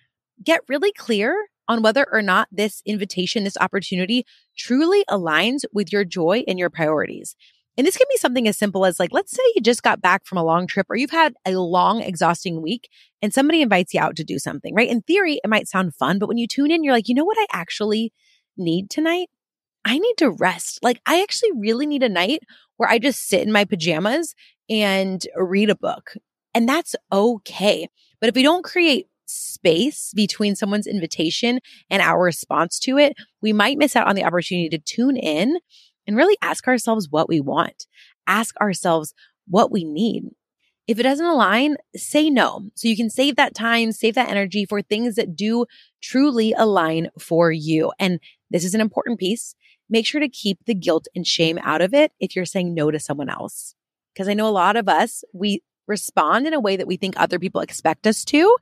get 0.43 0.63
really 0.69 0.93
clear 0.93 1.37
on 1.69 1.83
whether 1.83 2.07
or 2.11 2.23
not 2.23 2.49
this 2.51 2.83
invitation, 2.87 3.45
this 3.45 3.59
opportunity 3.61 4.25
truly 4.57 5.05
aligns 5.09 5.61
with 5.73 5.93
your 5.93 6.05
joy 6.05 6.43
and 6.49 6.59
your 6.59 6.71
priorities. 6.71 7.37
And 7.77 7.87
this 7.87 7.97
can 7.97 8.07
be 8.11 8.17
something 8.17 8.49
as 8.49 8.59
simple 8.59 8.85
as 8.85 8.99
like, 8.99 9.13
let's 9.13 9.31
say 9.31 9.43
you 9.55 9.61
just 9.61 9.85
got 9.85 10.01
back 10.01 10.27
from 10.27 10.37
a 10.39 10.45
long 10.45 10.67
trip 10.67 10.87
or 10.91 10.97
you've 10.97 11.11
had 11.11 11.35
a 11.47 11.53
long, 11.53 12.03
exhausting 12.03 12.61
week 12.61 12.89
and 13.23 13.33
somebody 13.33 13.63
invites 13.63 13.95
you 13.95 14.01
out 14.01 14.17
to 14.17 14.25
do 14.25 14.39
something, 14.41 14.75
right? 14.75 14.89
In 14.89 15.03
theory, 15.03 15.41
it 15.45 15.49
might 15.49 15.69
sound 15.69 15.95
fun, 15.95 16.19
but 16.19 16.29
when 16.29 16.39
you 16.39 16.49
tune 16.49 16.73
in, 16.73 16.83
you're 16.83 16.93
like, 16.93 17.09
you 17.09 17.15
know 17.15 17.25
what 17.25 17.39
I 17.39 17.47
actually 17.53 18.13
need 18.57 18.91
tonight? 18.91 19.29
I 19.85 19.99
need 19.99 20.15
to 20.19 20.31
rest. 20.31 20.81
Like, 20.83 21.01
I 21.07 21.23
actually 21.23 21.53
really 21.57 21.87
need 21.87 22.03
a 22.03 22.09
night 22.09 22.41
where 22.79 22.91
I 22.91 22.99
just 22.99 23.29
sit 23.29 23.43
in 23.43 23.53
my 23.53 23.65
pajamas 23.65 24.35
and 24.69 25.23
read 25.37 25.71
a 25.71 25.77
book. 25.77 26.15
And 26.55 26.69
that's 26.69 26.97
okay. 27.13 27.89
But 28.21 28.29
if 28.29 28.35
we 28.35 28.43
don't 28.43 28.65
create 28.65 29.07
space 29.29 30.12
between 30.14 30.57
someone's 30.57 30.87
invitation 30.87 31.61
and 31.91 32.03
our 32.03 32.23
response 32.23 32.79
to 32.81 32.99
it, 32.99 33.14
we 33.43 33.53
might 33.53 33.79
miss 33.79 33.97
out 33.97 34.09
on 34.09 34.14
the 34.14 34.25
opportunity 34.25 34.69
to 34.69 34.79
tune 34.79 35.17
in 35.17 35.59
and 36.07 36.17
really 36.17 36.37
ask 36.43 36.67
ourselves 36.67 37.09
what 37.11 37.29
we 37.29 37.41
want, 37.41 37.87
ask 38.27 38.57
ourselves 38.61 39.14
what 39.47 39.71
we 39.71 39.85
need. 39.85 40.25
If 40.87 40.99
it 40.99 41.03
doesn't 41.03 41.27
align, 41.27 41.77
say 41.95 42.31
no. 42.31 42.71
So 42.75 42.88
you 42.88 42.97
can 42.97 43.11
save 43.11 43.37
that 43.37 43.55
time, 43.55 43.93
save 43.93 44.14
that 44.14 44.31
energy 44.31 44.64
for 44.64 44.81
things 44.81 45.17
that 45.17 45.37
do 45.37 45.67
truly 46.03 46.55
align 46.55 47.11
for 47.19 47.53
you. 47.53 47.93
And 47.99 48.21
this 48.51 48.64
is 48.64 48.75
an 48.75 48.81
important 48.81 49.21
piece. 49.21 49.55
Make 49.91 50.07
sure 50.07 50.21
to 50.21 50.29
keep 50.31 50.64
the 50.64 50.75
guilt 50.75 51.07
and 51.14 51.27
shame 51.27 51.59
out 51.62 51.83
of 51.83 51.93
it 51.93 52.12
if 52.21 52.35
you're 52.35 52.47
saying 52.47 52.73
no 52.73 52.91
to 52.91 52.99
someone 52.99 53.29
else. 53.29 53.75
Because 54.14 54.29
I 54.29 54.35
know 54.35 54.49
a 54.49 54.51
lot 54.51 54.77
of 54.77 54.88
us, 54.88 55.25
we 55.35 55.62
respond 55.87 56.47
in 56.47 56.55
a 56.55 56.61
way 56.61 56.77
that 56.77 56.87
we 56.87 56.97
think 56.97 57.14
other 57.17 57.38
people 57.38 57.61
expect 57.61 58.07
us 58.07 58.25
to. 58.27 58.57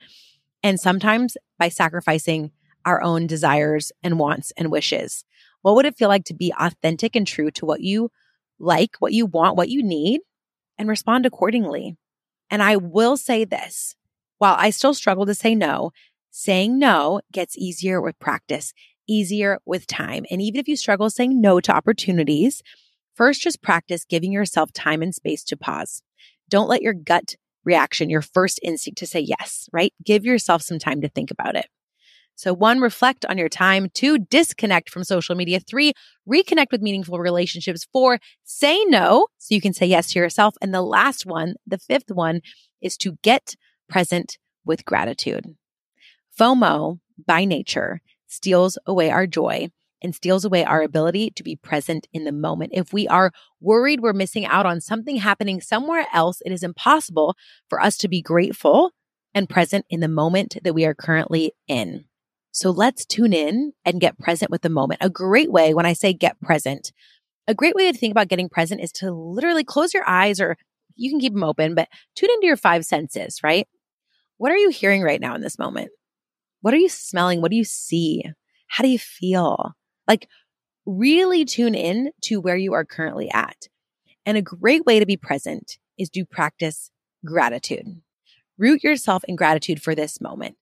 And 0.66 0.80
sometimes 0.80 1.36
by 1.60 1.68
sacrificing 1.68 2.50
our 2.84 3.00
own 3.00 3.28
desires 3.28 3.92
and 4.02 4.18
wants 4.18 4.52
and 4.56 4.68
wishes. 4.68 5.24
What 5.62 5.76
would 5.76 5.86
it 5.86 5.96
feel 5.96 6.08
like 6.08 6.24
to 6.24 6.34
be 6.34 6.52
authentic 6.58 7.14
and 7.14 7.24
true 7.24 7.52
to 7.52 7.64
what 7.64 7.82
you 7.82 8.10
like, 8.58 8.96
what 8.98 9.12
you 9.12 9.26
want, 9.26 9.56
what 9.56 9.68
you 9.68 9.80
need, 9.80 10.22
and 10.76 10.88
respond 10.88 11.24
accordingly? 11.24 11.96
And 12.50 12.64
I 12.64 12.74
will 12.74 13.16
say 13.16 13.44
this 13.44 13.94
while 14.38 14.56
I 14.58 14.70
still 14.70 14.92
struggle 14.92 15.24
to 15.26 15.36
say 15.36 15.54
no, 15.54 15.92
saying 16.32 16.80
no 16.80 17.20
gets 17.30 17.56
easier 17.56 18.00
with 18.00 18.18
practice, 18.18 18.74
easier 19.06 19.60
with 19.66 19.86
time. 19.86 20.26
And 20.32 20.42
even 20.42 20.58
if 20.58 20.66
you 20.66 20.74
struggle 20.74 21.10
saying 21.10 21.40
no 21.40 21.60
to 21.60 21.76
opportunities, 21.76 22.60
first 23.14 23.40
just 23.40 23.62
practice 23.62 24.04
giving 24.04 24.32
yourself 24.32 24.72
time 24.72 25.00
and 25.00 25.14
space 25.14 25.44
to 25.44 25.56
pause. 25.56 26.02
Don't 26.48 26.68
let 26.68 26.82
your 26.82 26.92
gut 26.92 27.36
reaction, 27.66 28.08
your 28.08 28.22
first 28.22 28.58
instinct 28.62 28.98
to 29.00 29.06
say 29.06 29.20
yes, 29.20 29.68
right? 29.72 29.92
Give 30.02 30.24
yourself 30.24 30.62
some 30.62 30.78
time 30.78 31.02
to 31.02 31.08
think 31.08 31.30
about 31.30 31.56
it. 31.56 31.66
So 32.36 32.52
one, 32.52 32.80
reflect 32.80 33.24
on 33.26 33.38
your 33.38 33.48
time. 33.48 33.88
Two, 33.92 34.18
disconnect 34.18 34.90
from 34.90 35.04
social 35.04 35.34
media. 35.34 35.58
Three, 35.58 35.92
reconnect 36.30 36.70
with 36.70 36.82
meaningful 36.82 37.18
relationships. 37.18 37.86
Four, 37.92 38.18
say 38.44 38.84
no 38.84 39.26
so 39.38 39.54
you 39.54 39.60
can 39.60 39.72
say 39.72 39.86
yes 39.86 40.12
to 40.12 40.18
yourself. 40.18 40.54
And 40.60 40.72
the 40.72 40.82
last 40.82 41.26
one, 41.26 41.54
the 41.66 41.78
fifth 41.78 42.10
one 42.10 42.42
is 42.82 42.96
to 42.98 43.16
get 43.22 43.56
present 43.88 44.38
with 44.66 44.84
gratitude. 44.84 45.56
FOMO 46.38 47.00
by 47.26 47.46
nature 47.46 48.02
steals 48.26 48.78
away 48.86 49.10
our 49.10 49.26
joy 49.26 49.70
and 50.06 50.14
steals 50.14 50.44
away 50.44 50.64
our 50.64 50.82
ability 50.82 51.30
to 51.32 51.42
be 51.42 51.56
present 51.56 52.06
in 52.12 52.22
the 52.22 52.32
moment. 52.32 52.70
If 52.72 52.92
we 52.92 53.08
are 53.08 53.32
worried 53.60 54.00
we're 54.00 54.12
missing 54.12 54.46
out 54.46 54.64
on 54.64 54.80
something 54.80 55.16
happening 55.16 55.60
somewhere 55.60 56.06
else, 56.12 56.40
it 56.46 56.52
is 56.52 56.62
impossible 56.62 57.34
for 57.68 57.82
us 57.82 57.96
to 57.98 58.08
be 58.08 58.22
grateful 58.22 58.92
and 59.34 59.48
present 59.50 59.84
in 59.90 59.98
the 59.98 60.08
moment 60.08 60.56
that 60.62 60.74
we 60.74 60.84
are 60.86 60.94
currently 60.94 61.52
in. 61.66 62.04
So 62.52 62.70
let's 62.70 63.04
tune 63.04 63.32
in 63.32 63.72
and 63.84 64.00
get 64.00 64.18
present 64.18 64.50
with 64.50 64.62
the 64.62 64.70
moment. 64.70 65.02
A 65.02 65.10
great 65.10 65.50
way 65.50 65.74
when 65.74 65.84
I 65.84 65.92
say 65.92 66.12
get 66.14 66.40
present, 66.40 66.92
A 67.48 67.54
great 67.54 67.74
way 67.74 67.90
to 67.90 67.98
think 67.98 68.12
about 68.12 68.28
getting 68.28 68.48
present 68.48 68.80
is 68.80 68.92
to 68.92 69.12
literally 69.12 69.64
close 69.64 69.92
your 69.92 70.08
eyes 70.08 70.40
or 70.40 70.56
you 70.94 71.10
can 71.10 71.20
keep 71.20 71.32
them 71.32 71.44
open, 71.44 71.74
but 71.74 71.88
tune 72.14 72.30
into 72.30 72.46
your 72.46 72.56
five 72.56 72.84
senses, 72.84 73.40
right? 73.42 73.68
What 74.38 74.52
are 74.52 74.56
you 74.56 74.70
hearing 74.70 75.02
right 75.02 75.20
now 75.20 75.34
in 75.34 75.42
this 75.42 75.58
moment? 75.58 75.90
What 76.60 76.74
are 76.74 76.78
you 76.78 76.88
smelling? 76.88 77.40
What 77.40 77.50
do 77.50 77.56
you 77.56 77.64
see? 77.64 78.24
How 78.68 78.82
do 78.82 78.88
you 78.88 78.98
feel? 78.98 79.74
Like, 80.06 80.28
really 80.84 81.44
tune 81.44 81.74
in 81.74 82.12
to 82.22 82.40
where 82.40 82.56
you 82.56 82.72
are 82.72 82.84
currently 82.84 83.30
at. 83.30 83.68
And 84.24 84.36
a 84.36 84.42
great 84.42 84.84
way 84.84 84.98
to 84.98 85.06
be 85.06 85.16
present 85.16 85.78
is 85.98 86.08
to 86.10 86.24
practice 86.24 86.90
gratitude. 87.24 88.02
Root 88.58 88.82
yourself 88.82 89.24
in 89.24 89.36
gratitude 89.36 89.82
for 89.82 89.94
this 89.94 90.20
moment. 90.20 90.56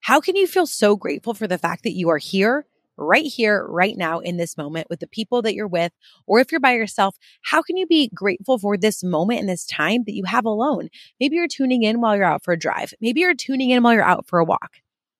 How 0.00 0.20
can 0.20 0.36
you 0.36 0.46
feel 0.46 0.66
so 0.66 0.96
grateful 0.96 1.34
for 1.34 1.46
the 1.46 1.58
fact 1.58 1.82
that 1.82 1.94
you 1.94 2.08
are 2.10 2.18
here, 2.18 2.66
right 2.96 3.24
here, 3.24 3.66
right 3.68 3.96
now 3.96 4.18
in 4.18 4.36
this 4.36 4.56
moment 4.56 4.88
with 4.88 5.00
the 5.00 5.06
people 5.06 5.42
that 5.42 5.54
you're 5.54 5.66
with? 5.66 5.92
Or 6.26 6.40
if 6.40 6.50
you're 6.50 6.60
by 6.60 6.74
yourself, 6.74 7.16
how 7.42 7.62
can 7.62 7.76
you 7.76 7.86
be 7.86 8.10
grateful 8.14 8.58
for 8.58 8.76
this 8.76 9.02
moment 9.02 9.40
and 9.40 9.48
this 9.48 9.66
time 9.66 10.04
that 10.04 10.14
you 10.14 10.24
have 10.24 10.44
alone? 10.44 10.88
Maybe 11.20 11.36
you're 11.36 11.48
tuning 11.48 11.82
in 11.82 12.00
while 12.00 12.16
you're 12.16 12.24
out 12.24 12.44
for 12.44 12.52
a 12.52 12.58
drive. 12.58 12.94
Maybe 13.00 13.20
you're 13.20 13.34
tuning 13.34 13.70
in 13.70 13.82
while 13.82 13.94
you're 13.94 14.02
out 14.02 14.26
for 14.26 14.38
a 14.38 14.44
walk. 14.44 14.76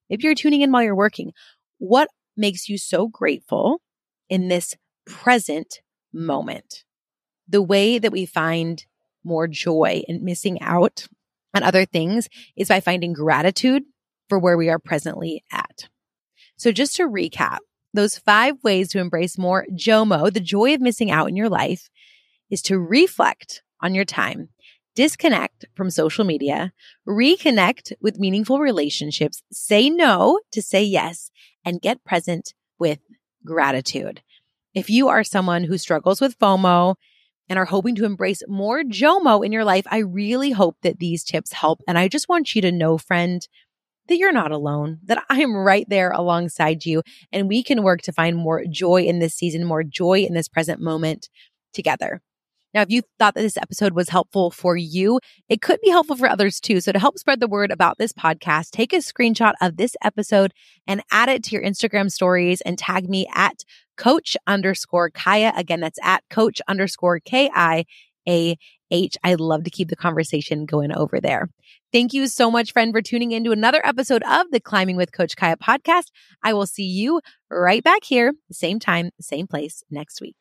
Maybe 0.09 0.25
you're 0.25 0.35
tuning 0.35 0.63
in 0.63 0.73
while 0.73 0.83
you're 0.83 0.95
working. 0.95 1.33
What 1.79 2.09
makes 2.37 2.69
you 2.69 2.79
so 2.79 3.09
grateful 3.09 3.81
in 4.29 4.49
this 4.49 4.75
present 5.07 5.81
moment? 6.13 6.85
The 7.49 7.63
way 7.63 7.99
that 7.99 8.13
we 8.13 8.27
find 8.27 8.85
more 9.25 9.47
joy 9.47 10.03
in 10.09 10.25
missing 10.25 10.61
out 10.61 11.07
on 11.55 11.63
other 11.63 11.85
things 11.85 12.29
is 12.57 12.69
by 12.69 12.81
finding 12.81 13.13
gratitude 13.13 13.85
for 14.29 14.39
where 14.39 14.57
we 14.57 14.69
are 14.69 14.79
presently 14.79 15.45
at. 15.53 15.89
So 16.57 16.73
just 16.73 16.97
to 16.97 17.09
recap, 17.09 17.59
those 17.93 18.19
five 18.19 18.57
ways 18.63 18.89
to 18.89 18.99
embrace 18.99 19.39
more 19.39 19.67
JOMO, 19.73 20.33
the 20.33 20.41
joy 20.41 20.75
of 20.75 20.81
missing 20.81 21.11
out 21.11 21.29
in 21.29 21.37
your 21.37 21.49
life, 21.49 21.89
is 22.51 22.63
to 22.63 22.79
reflect 22.79 23.63
on 23.81 23.95
your 23.95 24.05
time, 24.05 24.51
disconnect 24.95 25.67
from 25.75 25.91
social 25.91 26.25
media, 26.25 26.73
reconnect 27.07 27.93
with 28.01 28.19
meaningful 28.19 28.59
relationships, 28.59 29.43
say 29.53 29.91
no 29.91 30.41
to 30.53 30.63
say 30.63 30.83
yes, 30.83 31.31
and 31.67 31.83
get 31.83 32.05
present 32.05 32.55
with 32.79 33.01
gratitude. 33.45 34.23
If 34.73 34.89
you 34.89 35.09
are 35.09 35.25
someone 35.25 35.65
who 35.65 35.77
struggles 35.77 36.21
with 36.21 36.39
FOMO 36.39 36.95
and 37.49 37.59
are 37.59 37.67
hoping 37.67 37.95
to 37.97 38.05
embrace 38.05 38.43
more 38.49 38.83
JOMO 38.83 39.45
in 39.45 39.53
your 39.53 39.65
life, 39.65 39.87
I 39.91 39.99
really 39.99 40.53
hope 40.53 40.77
that 40.83 40.99
these 40.99 41.25
tips 41.25 41.53
help. 41.53 41.81
And 41.87 41.99
I 41.99 42.09
just 42.09 42.29
want 42.29 42.55
you 42.55 42.63
to 42.63 42.73
know, 42.73 42.97
friend, 42.97 43.47
that 44.09 44.19
you're 44.19 44.33
not 44.33 44.53
alone, 44.53 45.01
that 45.05 45.23
I 45.29 45.41
am 45.41 45.57
right 45.57 45.87
there 45.89 46.11
alongside 46.13 46.87
you, 46.87 47.03
and 47.33 47.49
we 47.49 47.63
can 47.63 47.83
work 47.83 48.03
to 48.03 48.13
find 48.13 48.37
more 48.37 48.65
joy 48.71 49.03
in 49.03 49.19
this 49.19 49.35
season, 49.35 49.65
more 49.65 49.83
joy 49.83 50.21
in 50.21 50.35
this 50.35 50.49
present 50.49 50.81
moment 50.81 51.29
together. 51.73 52.23
Now, 52.75 52.83
if 52.83 52.91
you 52.91 53.03
thought 53.19 53.35
that 53.35 53.43
this 53.43 53.57
episode 53.57 53.93
was 53.93 54.09
helpful 54.09 54.51
for 54.51 54.77
you, 54.77 55.19
it 55.49 55.63
could 55.63 55.81
be 55.83 55.91
helpful 55.91 56.17
for 56.17 56.29
others 56.29 56.61
too. 56.61 56.81
So, 56.81 56.93
to 56.93 56.99
help 56.99 57.19
spread 57.19 57.41
the 57.41 57.49
word 57.49 57.71
about 57.71 57.99
this 57.99 58.13
podcast, 58.13 58.71
take 58.71 58.93
a 58.93 58.97
screenshot 58.97 59.55
of 59.61 59.77
this 59.77 59.97
episode 60.03 60.53
and 60.87 61.03
add 61.11 61.29
it 61.29 61.43
to 61.45 61.53
your 61.53 61.65
Instagram 61.65 62.11
stories 62.11 62.61
and 62.61 62.79
tag 62.79 63.09
me 63.09 63.27
at 63.35 63.65
coach 63.97 64.37
underscore 64.47 65.11
Kiah. 65.11 65.57
Again, 65.57 65.81
that's 65.81 65.99
at 66.03 66.23
coach 66.31 66.61
underscore 66.69 67.21
K 67.21 67.51
I 67.55 67.85
A 68.29 68.57
H. 68.91 69.17
I'd 69.25 69.41
love 69.41 69.65
to 69.65 69.71
keep 69.71 69.89
the 69.89 69.97
conversation 69.97 70.67
going 70.67 70.93
over 70.93 71.21
there. 71.21 71.49
Thank 71.93 72.13
you 72.13 72.27
so 72.27 72.51
much, 72.51 72.73
friend, 72.73 72.93
for 72.93 73.01
tuning 73.01 73.33
into 73.33 73.53
another 73.53 73.81
episode 73.85 74.23
of 74.25 74.51
the 74.51 74.61
Climbing 74.61 74.97
with 74.97 75.13
Coach 75.13 75.37
Kiah 75.37 75.57
podcast. 75.57 76.07
I 76.43 76.53
will 76.53 76.67
see 76.67 76.85
you 76.85 77.21
right 77.51 77.83
back 77.83 78.05
here, 78.05 78.35
same 78.53 78.79
time, 78.79 79.11
same 79.21 79.47
place 79.47 79.83
next 79.91 80.21
week. 80.21 80.37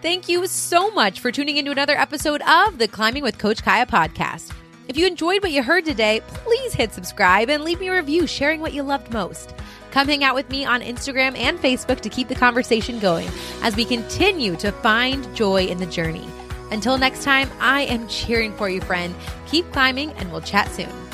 Thank 0.00 0.28
you 0.28 0.46
so 0.46 0.92
much 0.92 1.18
for 1.18 1.32
tuning 1.32 1.56
into 1.56 1.72
another 1.72 1.96
episode 1.96 2.40
of 2.42 2.78
the 2.78 2.86
Climbing 2.86 3.24
with 3.24 3.36
Coach 3.36 3.64
Kiah 3.64 3.88
podcast. 3.88 4.52
If 4.86 4.96
you 4.96 5.08
enjoyed 5.08 5.42
what 5.42 5.50
you 5.50 5.60
heard 5.60 5.84
today, 5.84 6.20
please 6.28 6.72
hit 6.72 6.92
subscribe 6.92 7.50
and 7.50 7.64
leave 7.64 7.80
me 7.80 7.88
a 7.88 7.94
review 7.94 8.28
sharing 8.28 8.60
what 8.60 8.72
you 8.72 8.84
loved 8.84 9.12
most. 9.12 9.54
Come 9.90 10.06
hang 10.06 10.22
out 10.22 10.36
with 10.36 10.48
me 10.50 10.64
on 10.64 10.82
Instagram 10.82 11.36
and 11.36 11.58
Facebook 11.58 11.98
to 12.02 12.08
keep 12.08 12.28
the 12.28 12.36
conversation 12.36 13.00
going 13.00 13.28
as 13.62 13.74
we 13.74 13.84
continue 13.84 14.54
to 14.56 14.70
find 14.70 15.34
joy 15.34 15.64
in 15.64 15.78
the 15.78 15.86
journey. 15.86 16.28
Until 16.70 16.96
next 16.96 17.24
time, 17.24 17.50
I 17.58 17.82
am 17.82 18.06
cheering 18.06 18.54
for 18.56 18.68
you, 18.68 18.80
friend. 18.80 19.16
Keep 19.48 19.72
climbing, 19.72 20.12
and 20.12 20.30
we'll 20.30 20.42
chat 20.42 20.68
soon. 20.70 21.07